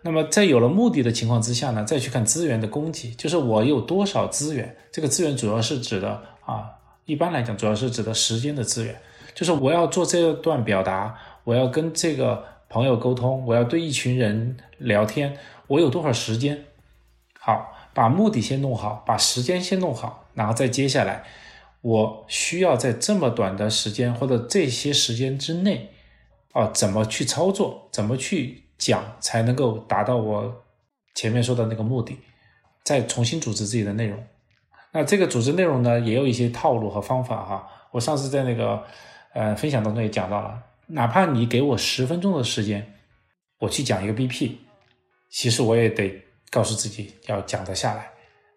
[0.08, 4.78] 那么在有了目的的情况之下呢，再去看资源的供给，就是我有多少资源。
[4.90, 6.64] 这个资源主要是指的啊，
[7.04, 8.96] 一般来讲主要是指的时间的资源，
[9.36, 16.64] 就是我要做这段表达，我要跟这个朋友沟通，我要对一群人聊天，我有多少时间？
[17.38, 21.26] 好，把目的先弄好，把时间先弄好，然后再接下来，
[21.82, 25.92] 我需要在这么短的时间或者这些时间之内。
[26.54, 27.90] 啊，怎么去操作？
[27.92, 30.64] 怎么去讲才能够达到我
[31.16, 32.18] 前面说的那个目的？
[32.84, 34.24] 再重新组织自己的内容。
[34.94, 37.68] 那这个组织内容呢，也有一些套路和方法哈。
[37.92, 38.84] 我上次在那个
[39.34, 42.94] 呃分享当中也讲到了，哪怕你给我十分钟的时间，
[43.60, 44.54] 我去讲一个 BP，
[45.30, 48.10] 其实我也得告诉自己要讲得下来。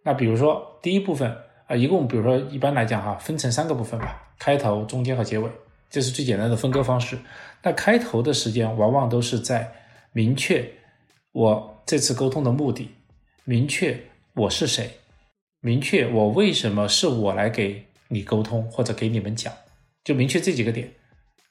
[0.05, 5.51] 那比如说第一部分啊，一共比如说一般来讲哈，分成三个部分吧，开头、中间和结尾。
[5.91, 7.19] 这是最简单的分割方式。
[7.65, 9.73] 那开头的时间往往都是在
[10.13, 10.69] 明确
[11.33, 12.91] 我这次沟通的目的，
[13.45, 13.99] 明确
[14.35, 14.91] 我是谁，
[15.61, 19.53] 明确我为什么是我来给你沟通或者给你们讲，
[20.03, 20.91] 就明确这几个点，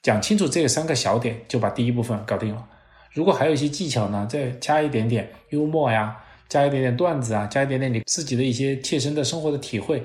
[0.02, 2.68] 讲清楚这三个小点，就把第一部分搞定了。
[3.12, 10.02] 如果还有一些技巧呢，再加一点点幽默呀，加一点点段子啊，加一点点你自己的一些切身的生活的体会，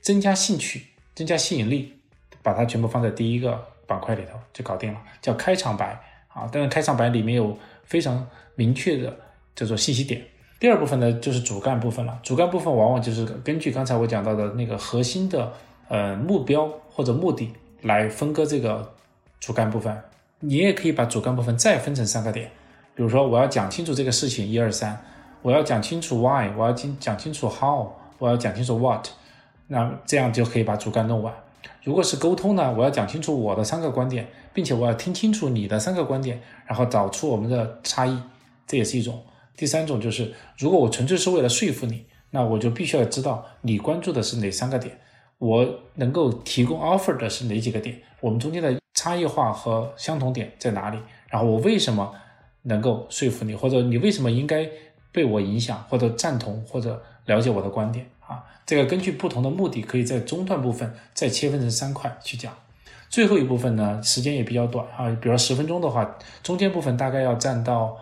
[0.00, 0.82] 增加兴趣，
[1.14, 1.94] 增加吸引力。
[2.40, 6.48] 把它全部放在第一个板块里头就搞定了，叫开场白啊。
[6.50, 8.24] 但是开场白里面有非常
[8.54, 9.16] 明确的
[9.56, 10.22] 叫做信息点。
[10.60, 12.18] 第二部分呢就是主干部分了。
[12.22, 15.52] 主干部分往往就是根据刚才我讲到的那个核心的
[15.88, 18.94] 呃目标或者目的来分割这个
[19.40, 20.00] 主干部分。
[20.40, 22.48] 你也可以把主干部分再分成三个点，
[22.94, 24.96] 比如说我要讲清楚这个事情一二三，
[25.42, 29.04] 我要讲清楚 why，我要讲讲清楚 how，我要讲清楚 what，
[29.66, 31.34] 那这样就可以把主干弄完。
[31.82, 38.20] 如果是沟通呢，我要讲清楚我的三个观点，并且我要听清楚你的三个观点，然后找出我们的差异，
[38.66, 39.22] 这也是一种。
[39.56, 44.98] 第三种就是，如果我纯粹是为了说服你，那我就必须要知道你关注的是哪三个点，
[45.38, 52.14] 我能够提供 offer 的是哪几个点，我们中间的差异化和相同点在哪里，然后我为什么
[52.62, 54.68] 能够说服你，或者你为什么应该
[55.10, 58.06] 被我影响，或者赞同，或者了解我的观点。
[58.28, 62.52] 啊，这个根据不同的目的，可以在中段部分再切分成三块去讲。
[63.08, 67.96] 最后一部分呢，时间也比较短啊，比如十分钟的话，中间部分大概要占到，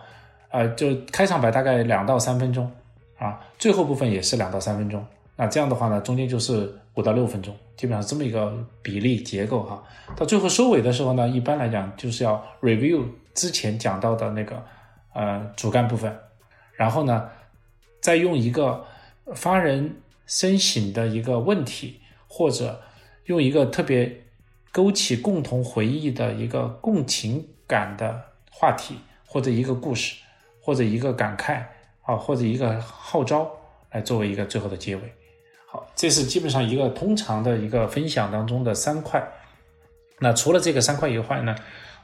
[0.49, 2.69] 呃，就开场白大概两到三分钟
[3.17, 5.03] 啊，最后部分也是两到三分钟。
[5.37, 9.81] 那这样的话呢，中间就是五到六分钟，基本上这么一个比例结构哈。
[10.17, 14.61] 到最后收尾的时候呢，一般来讲就是要 review 之前讲到的那个
[15.13, 16.13] 呃主干部分，
[16.73, 17.29] 然后呢，
[18.01, 18.83] 再用一个
[19.35, 19.95] 发人
[20.27, 22.83] 深省的一个问题，或者
[23.25, 24.25] 用一个特别
[24.71, 30.17] 勾起共同回忆的一个共情感的话题，或者一个故事，
[30.61, 31.63] 或者一个感慨
[32.03, 33.49] 啊，或者一个号召，
[33.91, 35.01] 来作为一个最后的结尾。
[35.65, 39.25] 好，这是基本上一个通常的一个分享当中的三块。
[40.19, 41.55] 那除了这个三块以外呢，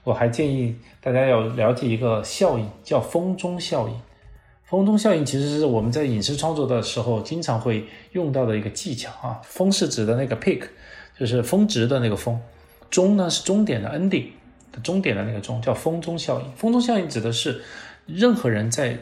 [0.04, 4.02] 我还建议大家要了解一个效应，叫风中效应。
[4.66, 9.40] 风中效应其实是我们在影视创作的时候经常会用到的一个技巧啊。
[9.44, 10.64] 风是指的那个 peak，
[11.20, 12.36] 就是峰值的那个峰；
[12.90, 14.28] 终呢是终点的 ending
[14.82, 16.52] 终点的那个终，叫风中效应。
[16.54, 17.62] 风中效应指的是
[18.08, 18.98] 任何人在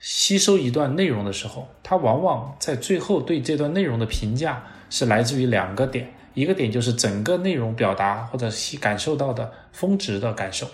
[0.00, 10.66] 吸收一段内容的时候，他往往在最后对这段内容的评价是来自于两个点，一个点就是整个内容表达或者吸感受到的峰值的感受，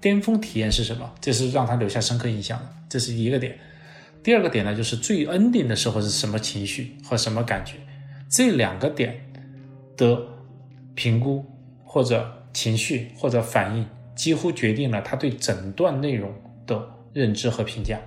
[0.00, 1.12] 巅峰体验是什么？
[1.20, 3.56] 这是让他留下深刻印象的，这是一个点。
[4.24, 7.74] 第二个点呢，就是最 ending 的时候是什么情绪和什么感觉？
[8.30, 9.20] 这两个点
[9.98, 10.18] 的
[10.94, 11.44] 评估
[11.84, 16.32] 或者情绪或者反应，几乎决定了他对整段内容
[16.66, 18.00] 的认知和评价。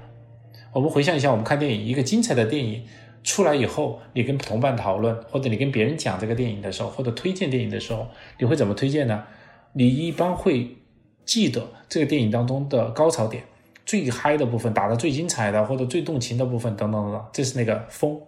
[0.74, 2.84] 我们回想一下，我们看电影，一个精彩的电影
[3.24, 8.08] 出来以后，你跟同伴讨论，或者你跟别人讲这个电影的时候，或者推荐电影的时候，
[8.40, 9.24] 你会怎么推荐呢？
[9.74, 10.78] 你一般会
[11.26, 13.44] 记得这个电影当中的高潮点、
[13.88, 18.22] 最嗨的部分、打的最精彩的或者最动情的部分等等等等，这是那个风。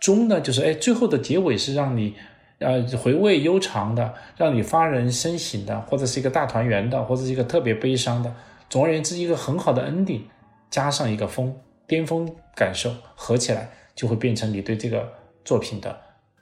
[0.00, 2.14] 中呢，就是哎，最后的结尾是让你
[2.58, 8.34] 呃回味悠长的，让你发人深省的，或者是一个大团圆的，或者是一个特别悲伤的。
[8.68, 10.22] 总而言之，一个很好的 ending，
[10.70, 11.54] 加上一个风。
[11.86, 15.06] 巅峰感受合起来，就会变成你对这个
[15.44, 15.94] 作品的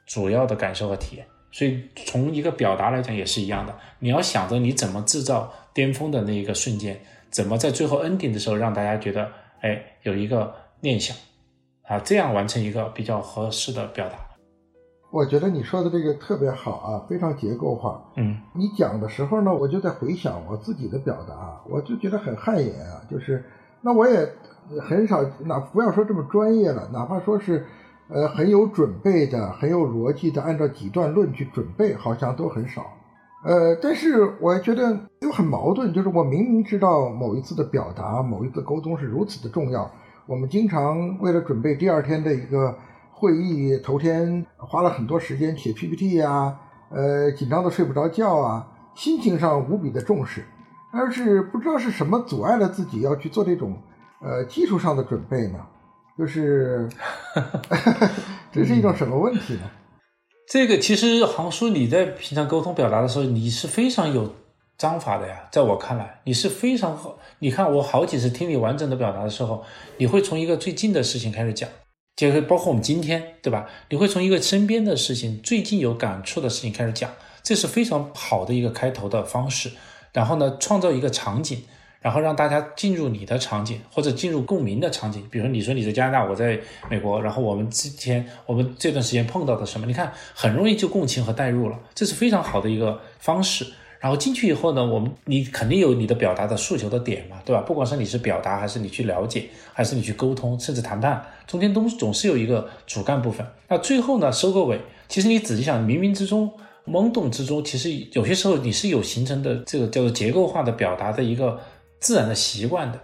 [0.06, 1.26] 主要的感受和体验。
[1.50, 6.96] 所以从一个表达来讲也是一样的，你要想着你怎么制造巅峰的那一个瞬间，
[7.32, 9.28] 怎么在最后 ending 的时候让大家觉得，
[9.62, 11.16] 哎，有一个念想
[11.88, 14.16] 啊，这样完成一个比较合适的表达。
[15.10, 18.02] 我觉得你说的这个特别好啊，非常结构化。
[18.16, 23.44] 嗯，你讲的时候呢，我就在回想我自己的表达，我就觉得很汗颜啊，就是
[23.80, 24.28] 那我也。
[24.80, 27.66] 很少，哪不要说这么专业了，哪怕说是，
[28.08, 32.86] 呃，很有准备的、很有逻辑的，按照几段论去准备，好像都很少。
[33.44, 39.90] 呃，但是我觉得又很矛盾，就是我明明知道某一次的表达、某一次沟通是如此的重要，
[40.26, 42.78] 我们经常为了准备第二天的一个
[43.10, 46.56] 会议，头天花了很多时间写 PPT 呀，
[46.90, 50.44] 呃，紧张的睡不着觉啊，心情上无比的重视，
[50.92, 53.76] 但是不知道是什么阻碍了自己要去做这种。
[54.24, 55.58] 呃，技术上的准备呢，
[56.16, 56.88] 就是
[58.52, 59.62] 这是一种什么问题呢？
[60.48, 64.34] 这个其实航叔，你在平常沟通表达的时候，你是非常有
[64.76, 65.48] 章法的呀。
[65.50, 67.18] 在我看来，你是非常好。
[67.38, 69.64] 你看我好几次听你完整的表达的时候，
[69.96, 71.68] 你会从一个最近的事情开始讲，
[72.16, 73.66] 就是包括我们今天，对吧？
[73.88, 77.10] 你会从一个身边的事情、最近有感触的事情开始讲，
[77.42, 79.70] 这是非常好的一个开头的方式。
[80.12, 81.62] 然后呢，创造一个场景。
[82.02, 85.26] 然后让大家进入你的场景，或者进入共鸣的场景。
[85.30, 86.60] 比如说，你说你在加拿大，我在
[86.90, 89.86] 美国，然后我们之前我们这段时间碰到的什么？
[89.86, 93.64] 你看，很容易就共情和代入了，这是非常好的一个方式。
[94.00, 97.62] 然后进去以后呢，我们你肯定有你的表达的诉求的点嘛，对吧？
[97.62, 103.46] 不管是你是表达，还是你去了解，还是你去沟通，甚至谈判，中间都总是有一个主干部分。
[103.68, 104.80] 那最后呢，收个尾。
[105.08, 106.52] 其实你仔细想，冥冥之中、
[106.84, 111.60] 懵懂之中，其实有些时候你是有形成的这个叫做结构化的表达的一个。
[112.02, 113.00] 自然的习惯的，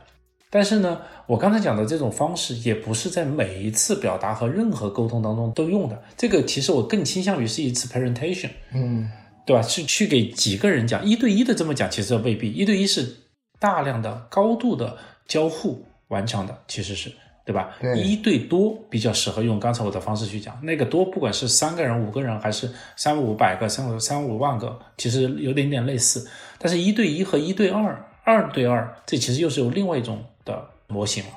[0.50, 6.02] 但是呢，我刚才讲的这种方式也不是在每一次表达和任何沟通当中都用的。
[6.16, 9.08] 这个其实我更倾向于是一次 presentation，嗯，
[9.46, 9.62] 对吧？
[9.62, 12.50] 是去给几个人讲，一对一的这么讲，其实未必。
[12.50, 13.08] 一对一是
[13.61, 14.96] 大量的、高度的
[15.28, 17.12] 交互完成的，其实是
[17.46, 17.70] 对吧？
[17.96, 20.58] 一对多比较适合用刚才我的方式去讲。
[20.64, 26.28] 那个多，不管是三个人、五个人，还是三五百个、三五三五万个，其实有点点类似。
[26.58, 28.04] 但是一对一和一对二。
[28.29, 31.31] 二对二，这其实又是有另外一种的模型了，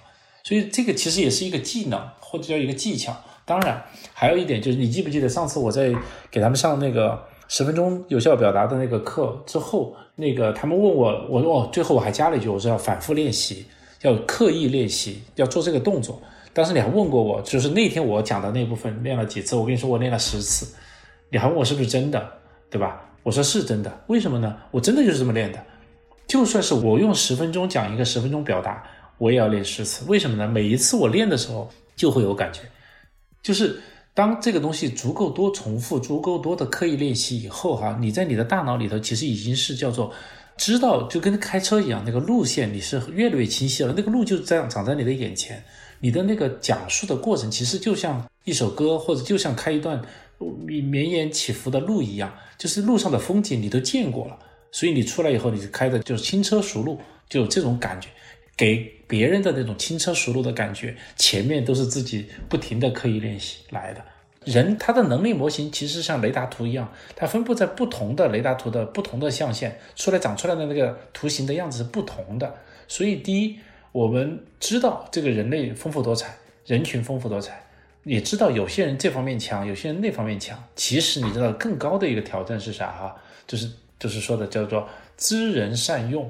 [0.43, 3.15] 所以这个其实也是一个技能或者叫一个技巧。
[3.45, 3.81] 当然，
[4.13, 5.95] 还有一点就是，你记不记得上次我在
[6.29, 7.17] 给他们上那个
[7.47, 13.65] 十分钟有效表达的那个课之后，那个他们问我，我说哦，最后我还加了一句，我说要反复练习，
[14.01, 16.21] 要刻意练习，要做这个动作。
[16.51, 19.55] 当时你还问过我，就是那天我讲的那部分练了几次？
[19.55, 20.75] 我跟你说，我练了十次。
[21.29, 22.29] 你还问我是不是真的，
[22.69, 23.01] 对吧？
[23.23, 24.01] 我说是真的。
[24.07, 24.57] 为什么呢？
[24.71, 25.59] 我真的就是这么练的。
[26.31, 28.81] 就算是我用十分钟讲一个十分钟表达，
[29.17, 30.05] 我也要练十次。
[30.07, 30.47] 为什么呢？
[30.47, 32.61] 每一次我练的时候就会有感觉，
[33.43, 33.81] 就是
[34.13, 40.09] 当这个东西足够多重复、足够多的刻意练习以后，哈，你在你的大脑里头其实已经是叫做
[40.55, 43.93] 知道，就跟开车一样，那个路线你是越来越清晰了。
[43.97, 45.61] 那个路就这样长在你的眼前，
[45.99, 50.01] 你的那个讲述的过程其实就像一首歌，或者就像开一段
[50.65, 54.39] 绵延起伏的路一样，就是路上的风景你都见过了，
[54.71, 56.99] 所以你出来以后，你开的就是轻车熟路，
[57.29, 58.07] 就有这种感觉。
[58.57, 64.03] 给别人的那种轻车熟路的感觉，前面都是自己不停的刻意练习来的。
[64.45, 72.55] 人他的能力模型其实像雷达图一样，它分布在不同的雷达图的不同的象限，出来长出来的那个图形的样子是不同的。
[72.87, 73.59] 所以第一，
[73.91, 77.63] 我们知道这个人类丰富多彩，人群丰富多彩，
[78.03, 80.61] 也知道有些人这方面强，有些人那方面强。
[80.75, 83.15] 其实你知道更高的一个挑战是啥哈？
[83.47, 83.69] 就是
[84.01, 86.27] 就是说的叫做知人善用。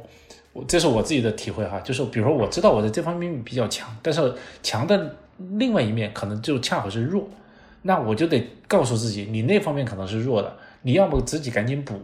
[0.51, 5.15] 我这是我自己的体会哈，就是比如说我知道我在这方面比较强，但是强的
[5.57, 7.26] 另外一面可能就恰好是弱，
[7.84, 12.01] 那我就得告诉自己，你那方面可能是弱的，你要么自己赶紧补，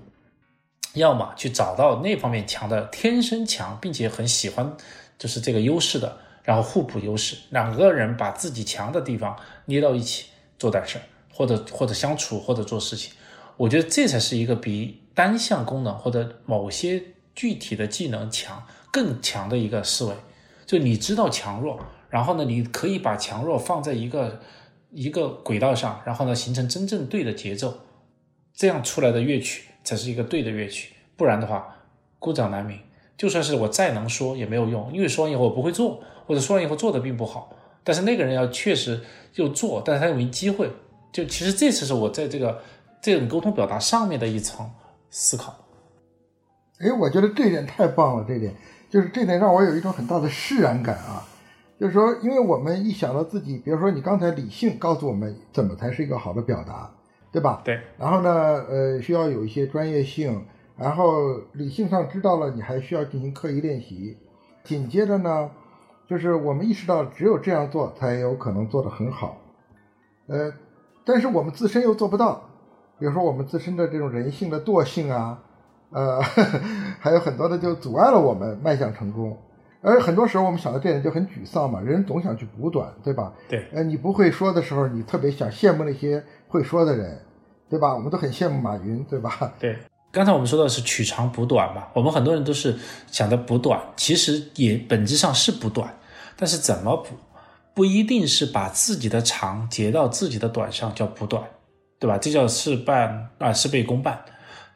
[0.93, 4.77] 要么去找到那方面强的，天生强并且很喜欢
[5.19, 11.03] 就是这个优势的，然后互补优势，两个人把自己强的地方捏到一起做点事儿，
[11.33, 13.11] 或者或者相处或者做事情，
[13.57, 17.03] 我觉得这才是一个比单项功能或者某些。
[17.37, 20.15] 具体的技能强更强的一个思维，
[20.65, 24.41] 就你知道强弱，然后呢，你可以把强弱放在一个
[24.89, 27.81] 一个轨道上，然后呢，形成真正对的节奏，
[28.55, 30.93] 这样出来的乐曲才是一个对的乐曲。
[31.15, 31.75] 不然的话，
[32.17, 32.79] 孤掌难鸣。
[33.15, 37.55] 就算是我再能说也没有用，因为说完以后我不会做，或者说完以后做的并不好。
[37.83, 38.99] 但是那个人要确实
[39.35, 40.71] 又做，但是他又没机会。
[41.13, 42.59] 就其实这次是我在这个
[42.99, 44.67] 这种沟通表达上面的一层
[45.09, 45.55] 思考。
[46.79, 48.53] 哎，我觉得这点太棒了，这点
[48.89, 51.25] 就是这点让我有一种很大的释然感啊。
[51.79, 56.91] 就是说，因为我们一想到自己，比如说你刚才理性告诉我们怎么才是一个好的表达，
[57.31, 57.61] 对吧？
[57.63, 57.79] 对。
[57.99, 58.31] 然后呢，
[58.67, 60.43] 呃，需要有一些专业性，
[60.75, 64.17] 然后理性上知道了，你还需要进行刻意练习。
[64.63, 65.51] 紧接着呢，
[66.07, 69.37] 就是我们意识到只有这样做才有可能做得很好。
[70.25, 70.51] 呃，
[71.05, 72.46] 但是我们自身又做不到，
[72.99, 75.39] 比如说我们自身的这种人性的惰性啊。
[75.89, 76.21] 呃，
[76.99, 79.37] 还有很多的就阻碍了我们迈向成功，
[79.81, 81.79] 而很多时候我们想到这点就很沮丧嘛。
[81.79, 83.31] 人总想去补短，对吧？
[83.47, 83.65] 对。
[83.71, 87.17] 呃，你不会说的时候，你特别想羡慕那些会说的人，
[87.69, 87.93] 对吧？
[87.95, 89.53] 我们都很羡慕马云，对吧？
[89.57, 89.77] 对。
[90.11, 92.75] 刚才我们说的是取长补短嘛，我们很多人都是
[93.09, 95.89] 想着补短，其实也本质上是补短，
[96.35, 97.15] 但是怎么补，
[97.73, 101.41] 不一定是把自己的长截到自己的短上叫补短，
[101.99, 102.17] 对吧？
[102.17, 104.23] 这叫事半啊事倍功半。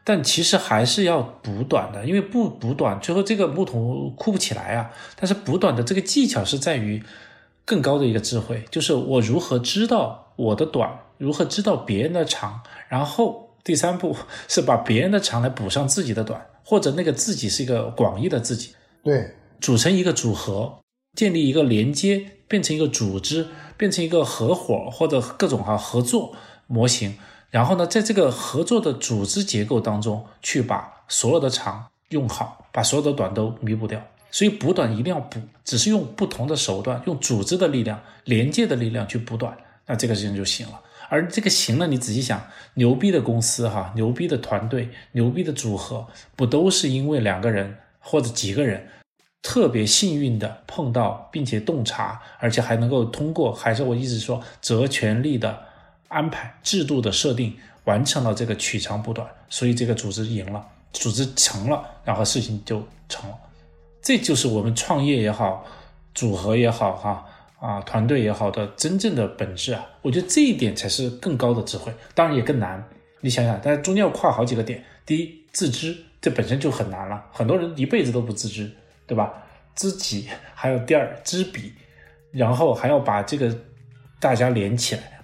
[0.03, 4.91] 但其实还是要补短的，因为不补短，最后这个木桶哭不起来啊。
[5.15, 7.01] 但是补短的这个技巧是在于
[7.65, 14.17] 更高的一个智慧，就是我如何知道我的短，如何知道别人的长，然后第三步
[14.47, 20.79] 是把别人的长来补上自己的短，或者那个自己是一个广义的自己，对，组成一个组合，
[21.15, 23.47] 建立一个连接，变成一个组织，
[23.77, 26.33] 变成一个合伙或者各种哈合作
[26.71, 27.13] 模型。
[27.49, 34.01] 然后呢，在这个合作的组织结构当中，去把所有的长用好，把所有的短都弥补掉。
[34.31, 39.53] 所以补短一定要补，只是用不同的手段，用组织的力量、连接的力量去补短，
[39.85, 40.79] 那这个事情就行了。
[41.09, 42.41] 而这个行呢，你仔细想，
[42.75, 46.07] 牛逼的公司哈，牛逼的团队，牛逼的组合，
[46.37, 48.87] 不都是因为两个人或者几个人
[49.41, 55.65] 特别幸运的碰到，并且洞察，而且还能够通过，还是我一直说择权力的。
[56.11, 63.35] 安排制度的设定，完成了这个取长补短，所以这个组织赢了，组织成了，然后事情就成了。
[64.01, 65.65] 这就是我们创业也好，
[66.13, 67.25] 组合也好，哈
[67.59, 69.87] 啊团队也好的真正的本质啊！
[70.01, 72.83] 我觉得这一点才是更高的智慧，当然也更难。
[73.21, 74.83] 你想想，但是中间要跨好几个点。
[75.05, 78.69] 第一，自知，这本身就很难了，很多人一辈子都不自知，
[79.07, 79.31] 对吧？
[79.75, 81.71] 知己，还有第二知彼，
[82.31, 83.55] 然后还要把这个
[84.19, 85.20] 大家连起来。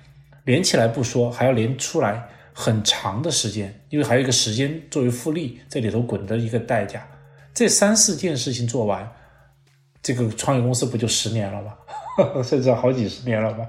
[0.47, 7.05] 连起来不说，还要连出来很长的时间，因为还有一个时间作为复利在里头滚的一个代价。
[7.53, 9.05] 这三四件事情做完，
[10.01, 11.73] 这个创业公司不就十年了吗？
[12.41, 13.65] 甚至好几十年了吧，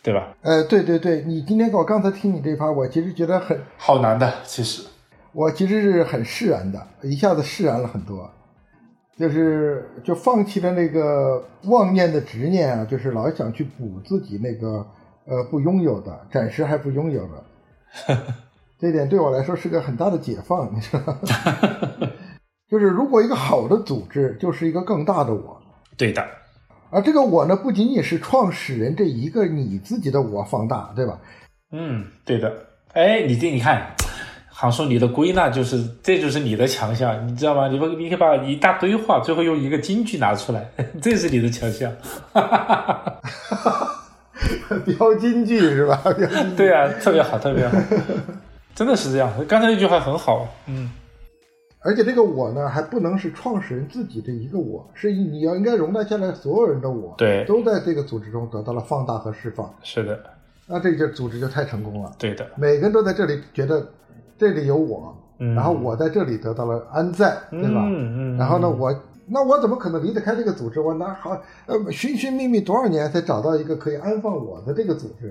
[0.00, 0.32] 对吧？
[0.42, 4.32] 呃，对对对，你今天我刚才听你这番，我其实觉得很好难的。
[4.44, 4.84] 其实
[5.32, 8.30] 我其实是很释然的，一下子释然了很多，
[9.18, 14.86] 就是就放弃了那个妄念的执念啊，就是老想去补自己那个。
[15.26, 18.16] 呃，不拥有的，暂时还不拥有的，
[18.78, 21.18] 这点对我来说是个很大的解放，你知道吗？
[22.68, 25.60] 就是如果一个好的组织就是一个更大的我，
[25.96, 26.26] 对的，
[26.90, 31.18] 而这个我呢，不仅仅是创始人这一个你自己的我放大，对吧？
[31.70, 32.52] 嗯，对的。
[32.94, 33.94] 哎，你这你看，
[34.50, 37.68] 好像说你的归纳就是这就是你的强项，你知道吗？
[37.68, 40.70] 你不你可以把一大堆话最后用一个金句拿出来，
[41.00, 41.92] 这是你的强项。
[44.84, 46.02] 标金句是吧？
[46.56, 47.76] 对啊，特别好，特别好，
[48.74, 49.30] 真的是这样。
[49.48, 50.90] 刚才那句话很好，嗯。
[51.84, 59.68] 而且这个我呢，还不能是创始人自己的一个我，是你要应该容纳下来所有人的我，对，都在这个组织中得到了放大和释放。
[59.82, 60.16] 是的，
[60.68, 62.12] 那这个组织就太成功了。
[62.20, 63.84] 对的，每个人都在这里觉得
[64.38, 67.82] 这里有我，然后我在这里得到了安在，对吧？
[67.84, 68.38] 嗯嗯。
[68.38, 68.94] 然后呢，我
[69.32, 70.78] 那我怎么可能离得开这个组织？
[70.78, 71.30] 我哪好
[71.66, 75.30] 呃寻寻觅觅多少年才找到一个可以安放我的这个组织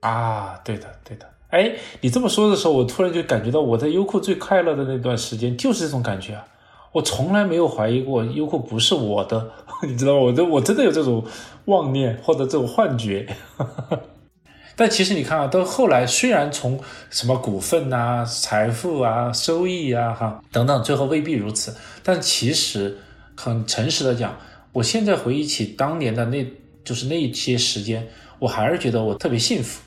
[0.00, 0.08] 啊？
[0.08, 1.26] 啊，对的，对的。
[1.48, 6.44] 哎，你这么说的时候，我突然就感觉到我在优酷最快乐的那段时间就是这种感觉啊！
[6.92, 9.50] 我从来没有怀疑过优酷不是我的，
[9.82, 10.20] 你知道吗？
[10.20, 11.24] 我都我真的有这种
[11.64, 13.26] 妄念或者这种幻觉。
[14.76, 16.80] 但其实你看啊，到后来虽然从
[17.10, 22.96] 什么股份啊、财富啊、收益啊、哈等等，最后未必如此，但其实
[23.40, 24.36] 很诚实的讲，
[24.72, 26.46] 我现在回忆起当年的那
[26.84, 28.06] 就是那些时间，
[28.38, 29.80] 我还是觉得我特别幸福。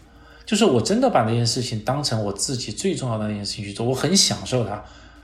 [0.45, 4.84] 就是我真的把那件事情当成我自己最重要的那件事情去做，我很享受它，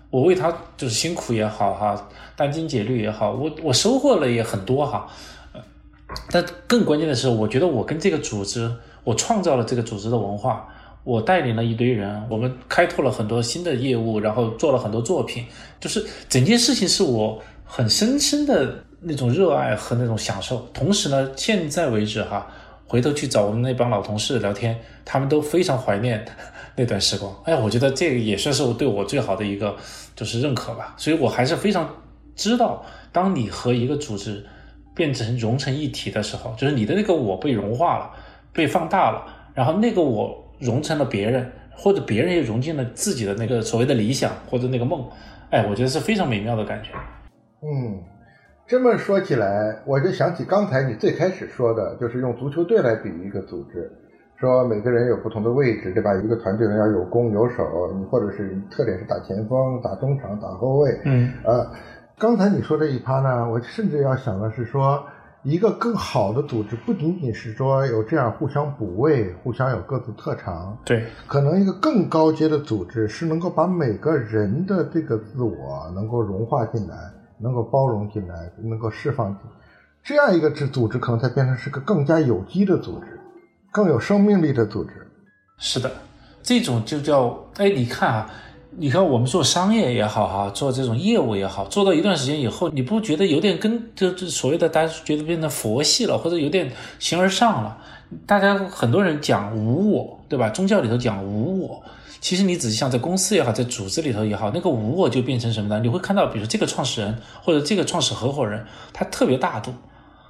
[0.09, 5.07] 我为它就是辛苦也好哈，殚精竭虑也好，我我收获了也很多哈，
[6.31, 8.71] 但更关键的是，我觉得我跟这个组织，
[9.03, 10.69] 我创造了这个组织的文化，
[11.03, 15.45] 我带领了一堆人，我们开拓了很多新的业务，然后做了很多作品，
[15.81, 22.47] 就是整件事情是我很深深的那种热爱和那种享受，同时呢，现在为止哈。
[22.87, 26.25] 回头去找我们那帮老同事聊天，他们都非常怀念
[26.75, 27.31] 那段时光。
[27.45, 29.77] 哎，我觉得这个也算是我对我最好的一个
[30.15, 30.95] 就是认可吧。
[30.97, 31.87] 所以我还是非常
[32.35, 34.43] 知道，当你和一个组织
[34.95, 38.09] 变成融成一体的时候，就是你的那个我被融化了，
[38.51, 45.07] 被放大了，然后那个我融成了别人，或者别人也融进了自己的那个所谓的理想或者那个梦。
[45.51, 46.89] 哎，我觉得是非常美妙的感觉。
[47.61, 48.03] 嗯。
[48.67, 53.91] 这么说起来，我就想起刚才你最开始说的，就是用足球队来比喻一个组织，
[54.35, 56.13] 说每个人有不同的位置，对吧？
[56.13, 61.01] 一个团队要有攻有守，你或者是特点是打前锋、打中场、打后卫。
[61.03, 61.65] 嗯，呃，
[62.19, 65.03] 刚才你说这一趴呢，我甚至要想的是说，
[65.41, 76.95] 一个更好的组织不仅仅是说有这样互相补位、互相有各自特长，对，可能一个更高阶的组织是能够把每个人的这个自我能够融化进来。
[77.39, 79.35] 能够包容进来，能够释放，
[80.03, 83.19] 这样一个组组织可能才变成是个更加有机的组织，
[83.71, 84.91] 更有生命力的组织。
[85.57, 85.91] 是的，
[86.41, 88.29] 这种就叫哎，你看啊，
[88.71, 97.77] 你看我们做商业也好哈，做这种业务也好，做到一段时间以后，你不觉得有点跟就就所谓的大家觉得变成佛系了，或者有点形而上了？
[98.25, 100.49] 大家很多人讲无我，对吧？
[100.49, 101.83] 宗教里头讲无我。
[102.21, 105.79] 其实你仔细想，在公司也好，在组织里头也好，那个无我就变成什么呢？
[105.79, 109.73] 你会看到，比如这个创始人或者这个创始合伙人，他特别大度，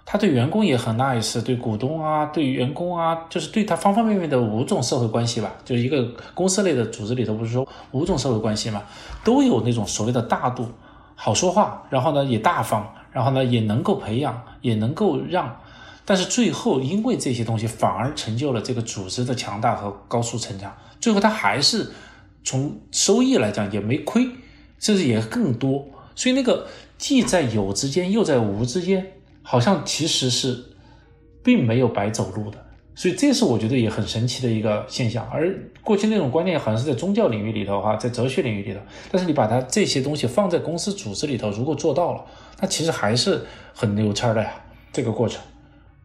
[0.06, 5.52] 他对员工也很 nice，对股东啊，对员工啊，就是对他方方面面的五种社会关系吧。
[5.66, 8.84] 就是一个公司类的组织里头，不是说五种社会关系嘛，
[9.24, 10.68] 都有那种所谓的大度，
[11.16, 15.60] 好说话，然后呢也大方，然后呢也能够培养，也能够让。
[16.06, 20.72] 但是最后，因为这些东西反而成就了这个组织的强大和高速成长。
[21.00, 21.92] 最后，他还是
[22.44, 24.28] 从收益来讲也没亏，
[24.80, 25.88] 甚至也更多。
[26.16, 30.64] 所以，那个既在有之间又在无之间，好像其实是
[31.42, 32.58] 并没有白走路的。
[32.96, 35.26] 所以，这是我觉得也很神奇的一个现象。
[35.32, 38.80] 而过去那种观念好像是在宗教领域里头哈，在哲学领域里头，
[39.10, 42.26] 但是你把它这些东西放在公司组织里头，如果做到了，
[42.60, 44.52] 那其实还是很牛叉的呀，
[44.92, 45.42] 这个过程。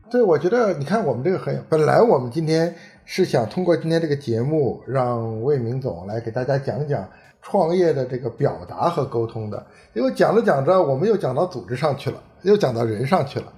[0.08, 7.08] 对，我觉得你看我们这个很，本来我们今天是想通过今天这个节目，让魏明总来给大家讲讲
[7.42, 9.66] 创业的这个表达和沟通的。
[9.92, 13.52] 结果讲着讲着，我们又讲到组织上去了，又讲到人上去了。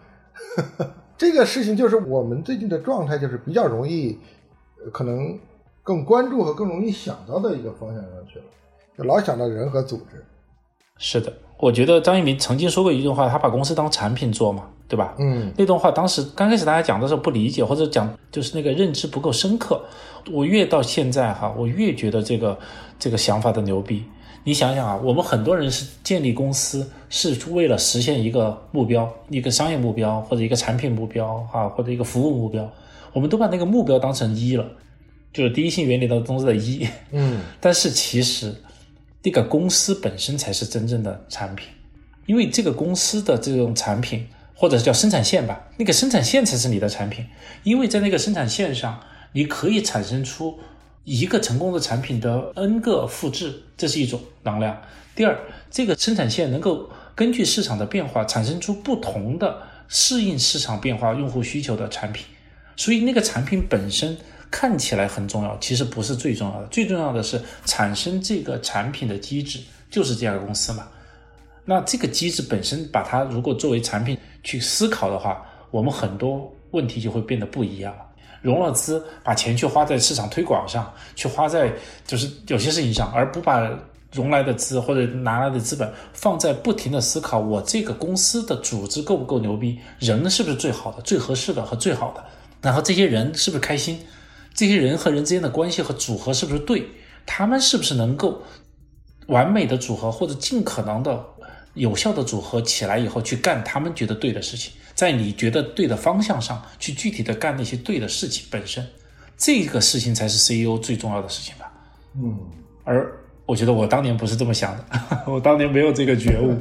[1.16, 4.18] 这个事情就是我们最近的状态，就是比较容易，
[4.92, 5.38] 可能
[5.82, 8.44] 更关注和更容易想到的一个方向上去了，
[8.98, 10.24] 就老想到人和组织。
[10.98, 11.32] 是的。
[11.58, 15.14] 我觉得张一鸣曾经说过一句话，他把公司当产品做嘛，对吧？
[15.18, 19.82] 嗯，那段话当时刚开始大家讲的时候不理解，或者讲就是那个认知不够深刻。
[20.30, 22.58] 我越到现在哈，我越觉得这个
[22.98, 24.04] 这个想法的牛逼。
[24.44, 32.70] 你想想啊，我们很多人是建立公司是为了实现一个目标，一个商业目标或者一个产品目标啊，或者一个服务目标，
[33.14, 34.66] 我们都把那个目标当成一了，
[35.32, 36.86] 就是第一性原理的东西的一。
[37.12, 38.54] 嗯，但是其实。
[39.26, 41.66] 这个公司本身才是真正的产品，
[42.26, 47.26] 因为这个公司的这种产品或者叫生产线吧，那个生产线才是你的产品，
[47.64, 49.00] 因为在那个生产线上，
[49.32, 50.60] 你可以产生出
[51.02, 54.80] 一个成功的产品的 n 个复制，这是一种能量。
[55.16, 55.36] 第二，
[55.72, 62.24] 这个生产线能够根据市场的变化，产生出不同的适应市场变化、用户需求的产品。
[62.76, 64.16] 所以那个产品本身
[64.58, 70.88] 看起来很重要，其实不是最重要的，最重要的是产生这个产品的机制，就是这家公司嘛。
[71.62, 78.06] 那这个机制本身，把它如果作为产品去思考的话，我们很多问题就会变得不一样了。
[78.40, 81.70] 融了资，把钱去花在市场推广上，去花在
[82.06, 83.68] 就是有些事情上，而不把
[84.10, 92.24] 融来的资或者拿来的资本放在不停的思考我这个公司的组织够不够牛逼，人是不是最好的、最合适的和最好的，
[92.62, 94.00] 然后这些人是不是开心，
[94.56, 96.88] 这些人和人之间的关系和组合是不是对，
[97.24, 98.42] 他们是不是能够
[99.28, 101.24] 完美的组合或者尽可能的。
[101.74, 108.82] 有效的组合起来以后，去干他们觉得对的事情，在你觉得对的方向上去具体的干那些对的事情本身，
[109.36, 111.70] 这个事情才是 CEO 最重要的事情吧。
[112.14, 112.34] 嗯，
[112.82, 113.12] 而
[113.44, 114.84] 我觉得我当年不是这么想的，
[115.30, 116.56] 我当年没有这个觉悟，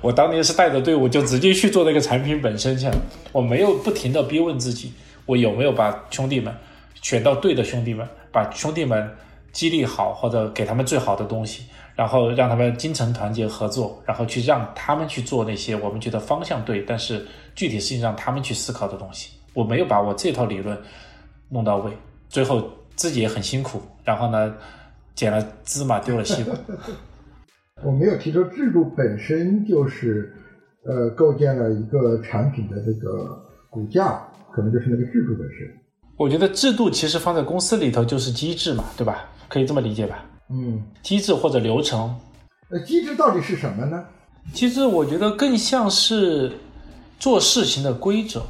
[0.00, 2.96] 我当年是带着队伍就直接去做那个产品本身去了，
[3.30, 4.92] 我没有不停的逼问自己，
[5.26, 6.52] 我有没有把兄弟们
[7.06, 9.08] 选到对的兄弟们，把兄弟们
[9.52, 11.64] 激励好或者给他们最好的东西。
[11.94, 19.38] 然后让他们精诚团结合作，然后去让他们去做那些我们觉得方向对，但是具体事情让他们去思考的东西。
[19.54, 20.76] 我没有把我这套理论
[21.48, 21.92] 弄到位，
[22.28, 23.80] 最后自己也很辛苦。
[24.02, 24.52] 然后呢，
[25.14, 26.56] 捡了芝麻丢了西瓜。
[27.86, 30.34] 我没有提出制度本身就是
[30.84, 33.40] 呃构建了一个产品的这个
[33.70, 35.85] 骨架，可能就是那个制度本身。
[36.16, 39.28] 我觉得制度其实放在公司里头就是机制嘛，对吧？
[39.48, 40.24] 可以这么理解吧？
[40.48, 42.18] 嗯，机制或者流程，
[42.70, 44.04] 呃机制到底是什么呢？
[44.52, 46.52] 机制我觉得更像是
[47.18, 48.42] 做事情的规则，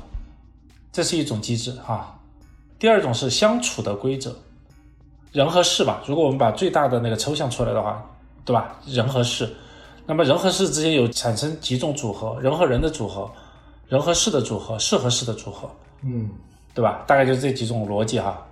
[0.92, 2.18] 这是一种机制哈。
[2.78, 4.36] 第二种是相处的规则，
[5.32, 6.02] 人和事吧。
[6.06, 8.04] 如果我们把最大的那个抽象出来的话，
[8.44, 8.78] 对吧？
[8.86, 9.50] 人和事，
[10.06, 13.30] 那么人和事之间有产生几种组合，人和人的组合，
[13.88, 15.70] 人和事的组合，事和事的组合，
[16.02, 16.28] 嗯，
[16.76, 17.02] 对吧？
[17.06, 18.46] 大概就是这几种逻辑哈。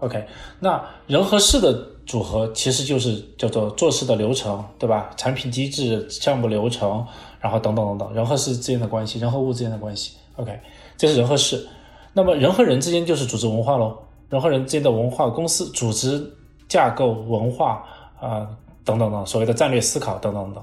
[0.00, 0.22] OK，
[0.58, 1.72] 那人和事的
[2.04, 5.08] 组合其实就是叫做做事的流程，对吧？
[5.16, 7.06] 产品机制、项目流程，
[7.40, 10.12] 然后等等等等，人和事之间的关系，人和物之间的关系。
[10.36, 10.60] OK，
[10.98, 11.66] 这是人和事。
[12.12, 13.96] 那么人和人之间就是组织文化喽，
[14.28, 16.34] 人和人之间的文化、公司组织
[16.68, 17.82] 架构、文化
[18.20, 18.46] 啊
[18.84, 20.62] 等等等，所谓的战略思考等等等，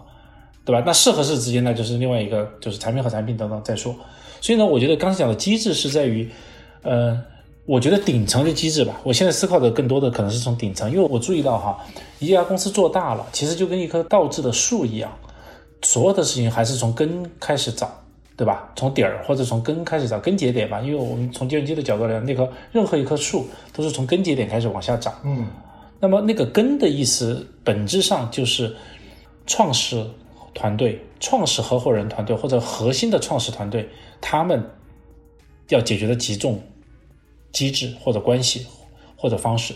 [0.64, 0.84] 对吧？
[0.86, 3.96] 那事和事之间呢，就是另外一个，就是产品和产品等等再说。
[4.40, 6.30] 所以呢，我觉得刚才讲的机制是在于，
[6.82, 7.22] 呃。
[7.68, 11.78] 我觉得顶层的机制吧，我现在思考的更多的可能是从顶层，因为我注意到哈，
[12.18, 15.12] 一家公司做大了，其实就跟一棵倒置的树一样，
[15.82, 17.94] 所有的事情还是从根开始找，
[18.38, 18.72] 对吧？
[18.78, 25.14] 从底儿或者从根开始找根节点吧，因为我们从计算机的角度来讲，那棵任何一棵树都是从根节点开始往下长。
[25.26, 25.46] 嗯，
[26.00, 28.74] 那么那个根的意思，本质上就是
[29.46, 30.10] 创始
[30.54, 33.90] 团队、创始合伙人团队或者核心的创始团队，
[34.22, 34.64] 他们
[35.70, 36.62] 要解决的几种。
[37.54, 38.68] 机制或者关系
[39.16, 39.74] 或者方式，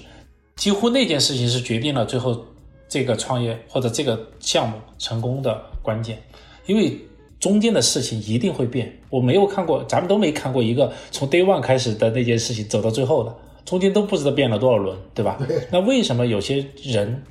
[0.57, 2.45] 几乎那件事情是决定了最后
[2.87, 6.21] 这个创业或者这个项目成功的关键，
[6.67, 6.95] 因为
[7.39, 8.95] 中间的事情一定会变。
[9.09, 13.35] 我没有看过，咱们都没看过一个从 day one 开始的那件事情走到最后的，
[13.65, 15.39] 中间都不知道变了多少轮，对吧？
[15.71, 17.23] 那为什么有些人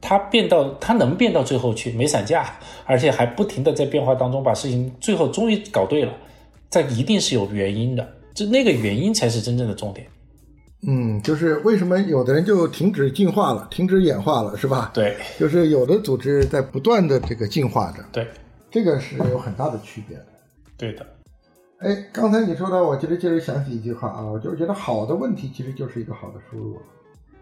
[0.00, 6.12] 他变到他能变到最后去没散架，而且还不停的在变化当中把事情最后终于搞对了？
[6.72, 8.08] 这一定是有原因的。
[8.34, 10.06] 这那个原因才是真正的重点，
[10.88, 14.90] 嗯，就是为什么有的人就停止进化了，停止演化了，是吧？
[14.94, 18.26] 对，就是有的组织在不断的这个进化着，对，
[18.70, 20.24] 这个是有很大的区别的。
[20.78, 21.06] 对的，
[21.80, 26.78] 哎，刚才你说的，我其实就是想起一句话啊，我就是觉得好的问题其实就是一个好的输入。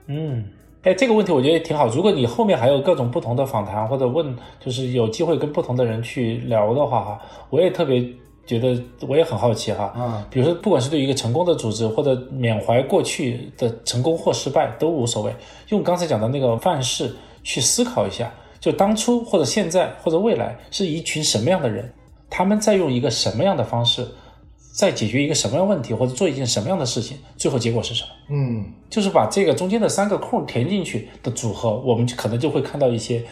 [0.09, 0.45] 嗯，
[0.83, 1.87] 哎，这个问题我觉得挺好。
[1.87, 8.13] 如果你后面还有各种不同的访谈或者问，就是有机会跟不同的人去聊的话，哈，我也特别。
[8.51, 15.33] 觉得我也很好奇哈，嗯，比如说，不管是对于一个成功的组织，或者缅怀过去的成功或失败都无所谓，
[15.69, 18.29] 用刚才讲的那个范式去思考一下，
[18.59, 21.93] 就当初或者现在或者未来是一群什么样的人，
[22.29, 24.05] 他们在用一个什么样的方式，
[24.73, 28.09] 在解决一个什么样问题，或者做一件什么样的事情，最后结果是什么？
[28.31, 33.23] 嗯，就是把这个中间的三个空填进去的组合，我们可能就会看到一些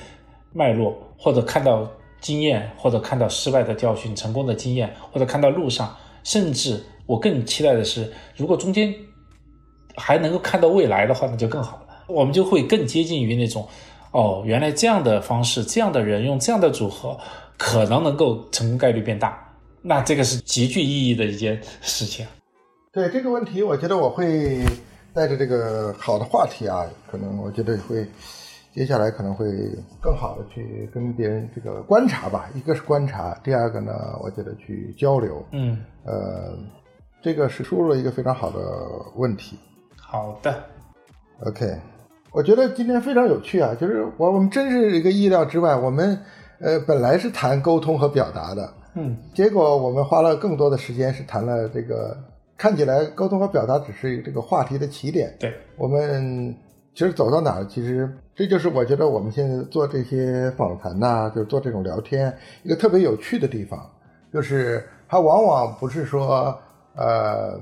[0.52, 1.90] 脉络，或者看到。
[2.20, 8.94] 经验，或者看到失败的教训、成功的经验，或者看到路上，甚至我更期待的是，如果中间
[9.96, 11.82] 还能够看到未来的话，那就更好了。
[12.06, 13.68] 我们就会更接近于那种，
[14.12, 17.18] 哦，原来这样的方式，这样的人用这样的组合，
[17.56, 19.44] 可能能够成功概率变大。
[19.82, 22.26] 那这个是极具意义的一件事情。
[22.92, 24.64] 对这个问题，我觉得我会
[25.14, 28.06] 带着这个好的话题啊，可能我觉得会
[28.78, 29.44] 接下来可能会
[30.00, 32.48] 更好的去跟别人这个观察吧。
[32.54, 35.44] 一个是观察，第二个呢，我觉得去交流。
[35.50, 36.56] 嗯，呃，
[37.20, 38.60] 这个是输入了一个非常好的
[39.16, 39.58] 问题。
[39.96, 40.62] 好的
[41.44, 41.76] ，OK，
[42.30, 46.16] 我觉得今天非常有趣啊，就是我我们真是一个意料之外，我们
[46.60, 52.16] 呃本来是谈沟通和表达的，嗯，结果我们花了更多的时间是谈了这个，
[52.56, 56.54] 看起来沟通和表达只是这个话题的起点，对，我们
[56.98, 63.88] 其实走到哪儿，其实这就是我觉得我们现在做这些访谈呐、就是做这种聊天一个特别有趣的地方，
[64.32, 66.60] 就是它往往不是说
[66.96, 67.56] 呃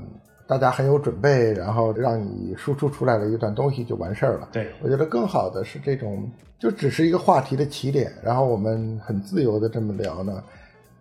[0.46, 4.48] 大家很有准备，然后让你输出出来了一段东西就完事儿了。
[4.52, 6.26] 对，我觉得更好的是这种，
[6.58, 10.42] 就只是一个话题的起点，然后我们很自由的这么聊呢，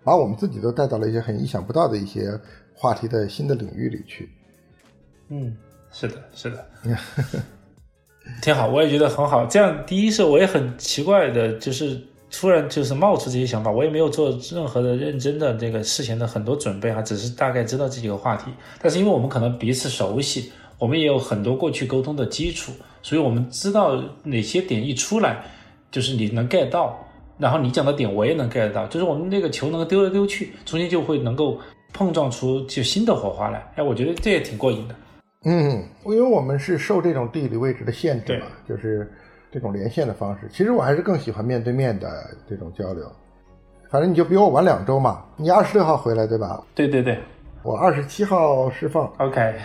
[0.03, 2.37] 把我们自己都带到了一些很意想不到的一些
[2.73, 4.29] 话题的新的领域里去。
[5.29, 5.55] 嗯，
[5.89, 6.65] 是的，是的，
[8.41, 9.45] 挺好，我也觉得很好。
[9.45, 11.99] 这样，第一是我也很奇怪的，就是
[12.31, 18.51] 突然就是冒出这些想法，我也没有做任何的认真的这个事前的很多准备啊，只是大概知道这几个话题。
[18.81, 22.71] 但是因为我们可能彼此熟悉，我们也有很多过去沟通的基础，
[23.01, 25.43] 所以我们知道哪些点一出来，
[25.91, 26.99] 就是你能 get 到，
[27.37, 31.57] 然后你讲的点我也能 get 到，就是我们那个球能够丢来丢去，中间就会能够
[31.93, 33.65] 碰撞出就新的火花来。
[33.75, 34.95] 哎，我觉得这也挺过瘾的。
[35.45, 39.09] 嗯，因为我们是受这种地理位置的限制嘛，就是
[39.51, 40.49] 这种连线的方式。
[40.51, 42.07] 其实我还是更喜欢面对面的
[42.49, 43.09] 这种交流。
[43.89, 46.61] 反正你就比我晚两周嘛，你二十六号回来对吧？
[46.73, 47.17] 对对对
[47.61, 49.55] 我二十七号释放，，OK，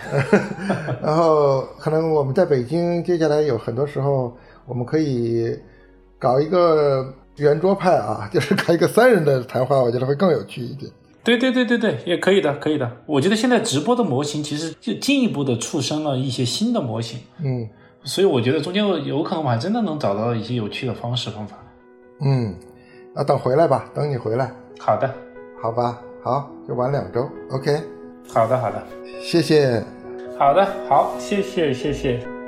[1.02, 4.34] 然后可能我们在北京，接下来有很多时候
[4.66, 5.58] 我们可以
[6.18, 10.90] 搞一个圆桌派啊，就是搞一个三人的谈话，我觉得会更有趣一点。
[11.22, 12.90] 对对对对对，也可以的，可以的。
[13.06, 17.68] 我觉得现在直播的模型其实就进一步的促生了一些新的模型，嗯
[18.02, 21.56] 所以我觉得中间有可能我还真的能找到一些有趣的方式方法。
[22.22, 22.54] 嗯，
[23.14, 25.14] 那等回来吧，等你回来，好的，
[25.60, 26.00] 好吧？
[26.22, 27.78] 好，就玩两周，OK，
[28.32, 28.82] 好的，好的，
[29.22, 29.84] 谢谢。
[30.38, 32.39] 好的，好，谢谢，谢谢。